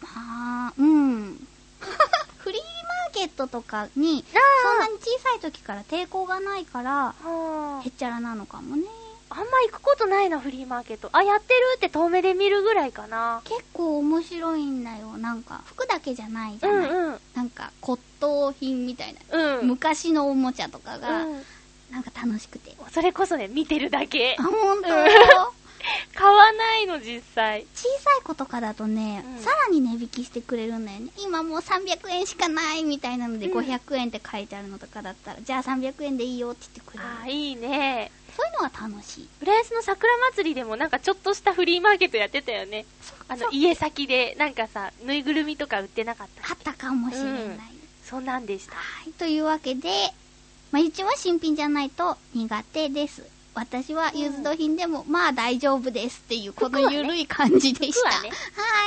[0.00, 1.48] まあ、うん。
[2.38, 4.24] フリーマーケットとかに、
[4.62, 8.86] そんなに小さい時から抵抗がないから、はへっちゃらなのかもね。
[9.28, 11.08] あ、あんま行くことないな、フリーマーケット。
[11.12, 13.42] あ、やってるって遠目で見るぐらいかな。
[13.44, 15.16] 結構面白いんだよ。
[15.16, 16.90] なんか、服だけじゃないじうゃない。
[16.90, 17.20] んうん。
[17.34, 19.20] なんか、骨董品みたいな。
[19.58, 19.68] うん。
[19.68, 21.42] 昔のおもちゃとかが、うん
[21.90, 22.74] なんか楽しくて。
[22.92, 24.42] それこそね、見てるだけあ、。
[24.42, 25.06] ほんとうん
[26.14, 27.66] 買わないの、実際。
[27.74, 31.10] 小さい子とかだとね、うんさらに値引きしてくれるんだよね。
[31.18, 37.06] 今もう300円しかないみたいなので、うん500円って書いてあるのとかだったら、じゃあ300円でいいよって言ってくれる。
[37.22, 38.12] あー、いいね。
[38.36, 39.28] そういうのが楽しい。
[39.42, 42.84] 浦安の桜祭りでもなんかちょっとしたフリーマーケットやってたよね。
[43.28, 47.32] あの、家先で、なんかさ、ぬいぐるみとか売ってなかったあったかもしれない。
[47.32, 47.60] うん
[48.04, 48.74] そんなんでした。
[48.74, 49.12] はい。
[49.12, 49.88] というわけで、
[50.70, 53.24] まゆちは新品じゃないと苦手です。
[53.54, 58.10] 私はユーズド品でも、まあ大丈夫ですっていう、このゆるい感じでした。
[58.10, 58.30] 服はね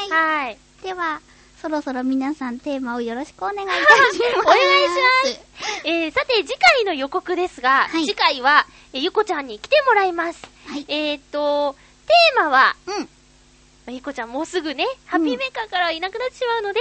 [0.10, 0.46] はい。
[0.46, 0.58] はい。
[0.82, 1.20] では、
[1.62, 4.22] そろそろ皆さんテーマをよろしくお願いいたします。
[4.40, 4.90] お願いし
[5.26, 5.40] ます。
[5.84, 10.42] えー、さて、次回の予告ですが、はい次回は、えーゆこちゃんに来てもらいます。
[10.68, 10.86] はい。
[10.88, 11.76] えーっと、
[12.08, 13.00] テーマは、うん。
[13.02, 13.08] ま
[13.88, 16.80] あゆこちゃんもうすぐね、ハッピーメーカーからはいなくなってしまうので、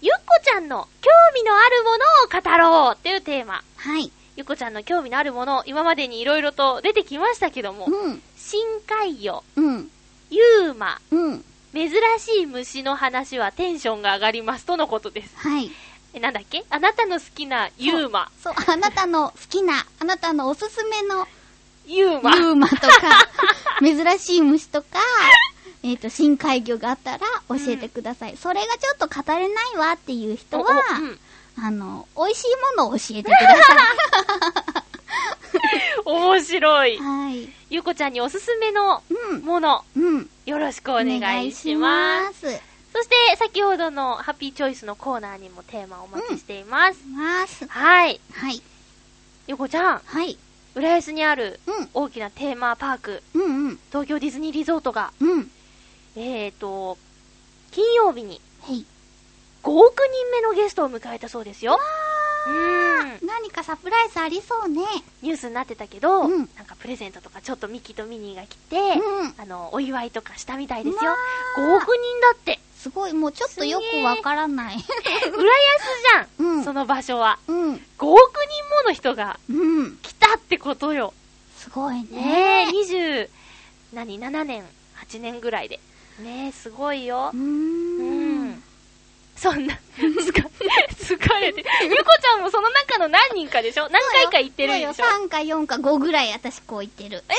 [0.00, 3.62] ゆっこちゃんの興味のあるものを語ろうっていうテーマ。
[3.76, 4.10] はい。
[4.40, 8.22] ゆこちゃんの興味のあるもの、今までに色々と出てきましたけども、うん。
[8.38, 9.90] 深海魚、うん。
[10.30, 11.44] ユーマ、うん。
[11.74, 15.36] 珍しい虫の話はテンションが上がりますとのことです。
[15.36, 15.70] はい。
[16.14, 16.64] え、なんだっけ？
[16.70, 18.30] あなたの好きなユーマ。
[18.42, 21.28] そう、あなたの好きな、あなたのおすすめの
[21.86, 22.34] ユーマ。
[22.36, 22.88] ユーマとか、
[23.84, 24.86] 珍しい虫とか、
[25.82, 28.38] えっ、と、深海魚があったら教えてください。
[28.38, 30.64] それがちょっと語れないわっていう人は、
[31.62, 32.46] あの、美味しい
[32.76, 34.84] ものを教えてくださ
[36.06, 36.98] 面白いい。。
[36.98, 37.48] はい。
[37.68, 39.40] ゆこちゃんにおすすめのうん。
[39.42, 40.30] もの、うん。
[40.46, 42.40] よろしくお願いします。
[42.40, 42.60] す。
[42.92, 46.98] そして、先ほどのハッピーチョイスのコーナーにもテーマをお待ちしています。
[47.06, 47.66] ます。
[47.68, 48.20] はい。
[48.32, 48.62] はい。
[49.46, 50.38] ゆこちゃん、はい。
[50.74, 51.90] 浦安にあるうん。
[51.94, 53.80] 大きなテーマパーク、うんうん。
[53.90, 55.50] 東京ディズニーリゾートが、うん。
[56.16, 56.96] えーと、
[57.70, 58.40] 金曜日に。
[59.62, 61.78] 5億人目のゲストを迎えたそうですよ。
[62.46, 63.26] うーん。
[63.26, 64.82] 何かサプライズありそうね。
[65.22, 69.34] ニュースになってたけど、うんなんかプレゼントとかちょっとミッキーとミニーが来て、うん。
[69.38, 71.10] あの、お祝いとかしたみたいですよま。
[71.12, 71.16] あ
[71.58, 72.58] 5億人だって。
[72.76, 74.76] すごい、もうちょっとよくわからない。
[74.76, 74.86] 浦安
[76.38, 76.64] じゃん、うん。
[76.64, 77.38] その場所は。
[77.46, 77.74] うん。
[77.74, 78.18] 5億人も
[78.86, 79.96] の人がうん。
[79.98, 81.12] 来たってことよ。
[81.58, 82.66] すごいねね。
[82.68, 83.28] え、20、
[83.92, 84.64] 何、7年、
[85.06, 85.78] 8年ぐらいで。
[86.20, 87.36] ねえ、すごいよう。
[87.36, 87.38] ー。
[87.38, 88.62] うんん。
[89.40, 91.64] そんな、 疲れて。
[91.82, 93.88] ゆこちゃんもその中の何人かでしょ？
[93.88, 94.92] 何回か行ってるでしょ？
[94.92, 97.24] そうよ、3か4か5ぐらい私こう言ってる。
[97.28, 97.32] え、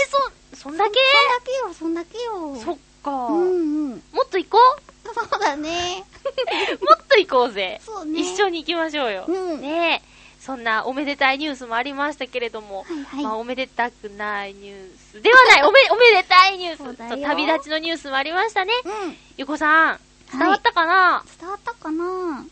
[0.55, 0.99] そ、そんだけ？
[0.99, 1.03] そん
[1.37, 2.55] だけよ、そんだけよ。
[2.63, 3.11] そっか。
[3.11, 4.03] うんうん。
[4.13, 4.81] もっと行こう？
[5.13, 6.03] そうだね。
[6.81, 7.79] もっと行こうぜ。
[7.85, 8.19] そうね。
[8.21, 9.25] 一緒に行きましょうよ。
[9.27, 10.11] うんねえ。
[10.43, 13.23] そんなおめでたいニュースもありましたけれども、はいはい。
[13.23, 17.21] まあおめでたくないニュースではない、おめ、おめでたいニュース。
[17.21, 18.73] 旅立ちのニュースもありましたね。
[18.83, 19.17] うん。
[19.37, 19.99] ゆこさん、
[20.31, 22.03] 伝わったかな、伝わったかな？
[22.05, 22.45] うん。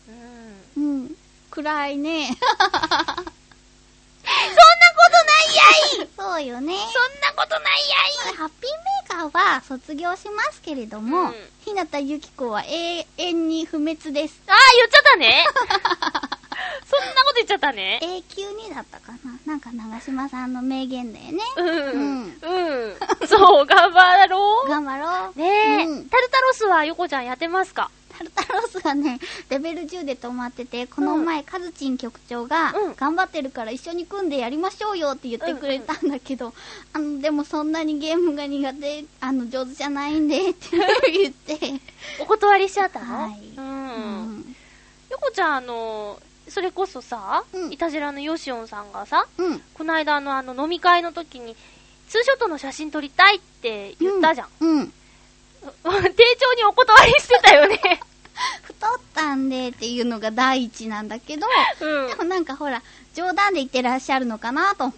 [0.76, 1.16] うん。
[1.50, 2.28] 暗いね。
[2.36, 6.74] そんなことないやいそうよね。
[6.74, 7.62] そんなことない
[8.26, 14.40] やいハッピーメーカーは卒業しますけれども、うん日向ゆき子は永遠に不滅です。
[14.46, 15.44] ああ、言っちゃったね。
[16.86, 17.98] そんなこと言っちゃったね。
[18.02, 21.38] 永久にだったかななんか長島さんの名言だよね。
[21.56, 21.66] うん。
[21.66, 23.28] うんうん。
[23.28, 24.68] そう、頑張ろう。
[24.70, 25.38] 頑張ろう。
[25.38, 27.90] ねえ、うんタルタロスはヨコちゃんやってますか？
[28.18, 36.52] タルタロスがね、レベル10で止まってて、この前、カズチン局長が、うん頑張ってるから一緒に組んでやりましょうよって言ってくれたんだけど、
[36.92, 40.68] あの、でもそんなにゲームが苦手、あの、上手じゃないんで、って
[41.12, 41.58] 言って、
[42.18, 43.22] お断りしちゃったの？
[43.22, 43.64] はいうん。
[43.64, 43.68] う
[44.40, 44.56] ん。
[45.10, 49.62] ヨコちゃん、あの、それこそさ、うんいたじらのヨシオンさんがさ、うん。
[49.74, 51.56] この間のあの飲み会の時に、
[52.08, 54.48] ツーショットの写真撮りたいって言ったじゃん。
[54.60, 54.92] うん。
[55.82, 57.78] 丁重にお断りしてたよね。
[58.62, 61.46] 太ったんでっていうのが第一なんだけど、
[61.80, 62.14] うんで。
[62.16, 62.82] もなんかほら、
[63.14, 64.94] 冗談で言ってらっしゃるのかなと思っ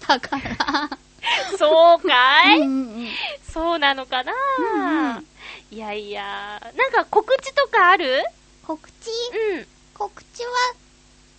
[0.00, 0.90] たから。
[1.58, 2.70] そうかい、うんう
[3.04, 3.08] ん
[3.50, 5.26] そうなのかな、うんうん
[5.70, 8.24] いやいや、なんか告知とかある？
[8.66, 9.08] 告知？
[9.54, 9.66] うん。
[9.94, 10.50] 告知は、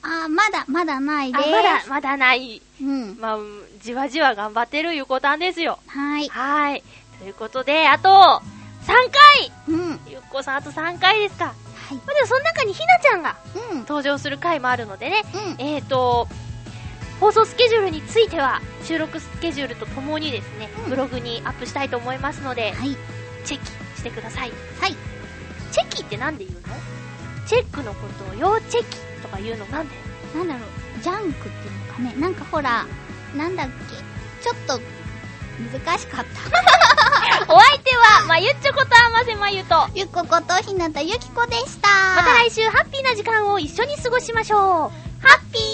[0.08, 1.50] あー、まだ、まだないあ、です。
[1.50, 2.62] まだ、まだない。
[2.82, 3.18] うん。
[3.20, 3.38] まあ、
[3.82, 5.80] じわじわ頑張ってるゆこたんですよ。
[5.88, 6.30] はい。
[6.30, 6.84] はい。
[7.20, 10.00] ということで、あと、3回うん。
[10.08, 11.46] ゆっこさんあと3回ですか。
[11.46, 11.52] は
[11.94, 11.98] い。
[11.98, 13.36] まあ、でもその中にひなちゃんが
[13.72, 13.80] うん。
[13.80, 15.66] 登場する回もあるのでね、うん。
[15.66, 16.28] えーと、
[17.20, 22.96] 放送スケジュールについては、収録スケジュールとともにですね、うんブログにアップしたいと思いますので、はい。
[23.44, 23.66] チェキ
[23.98, 24.52] してください。
[24.80, 24.96] はい。
[25.72, 26.76] チェキってなんで言うの？
[27.48, 28.86] チェックのことを要チェキ
[29.26, 29.96] とか言うのなんで？
[30.36, 32.14] なんだろう、ジャンクっていうのかね。
[32.22, 32.86] なんかほら、
[33.36, 34.80] なんだっけ、ちょっと、
[35.88, 37.48] 難しかった。
[37.54, 41.88] お相手は、まゆっちょことあませまゆと、ゆっこことひなたゆきこでした。
[42.16, 44.62] また来週ハッピーな時間を一緒に過ごしましょう。
[45.26, 45.65] ハッピー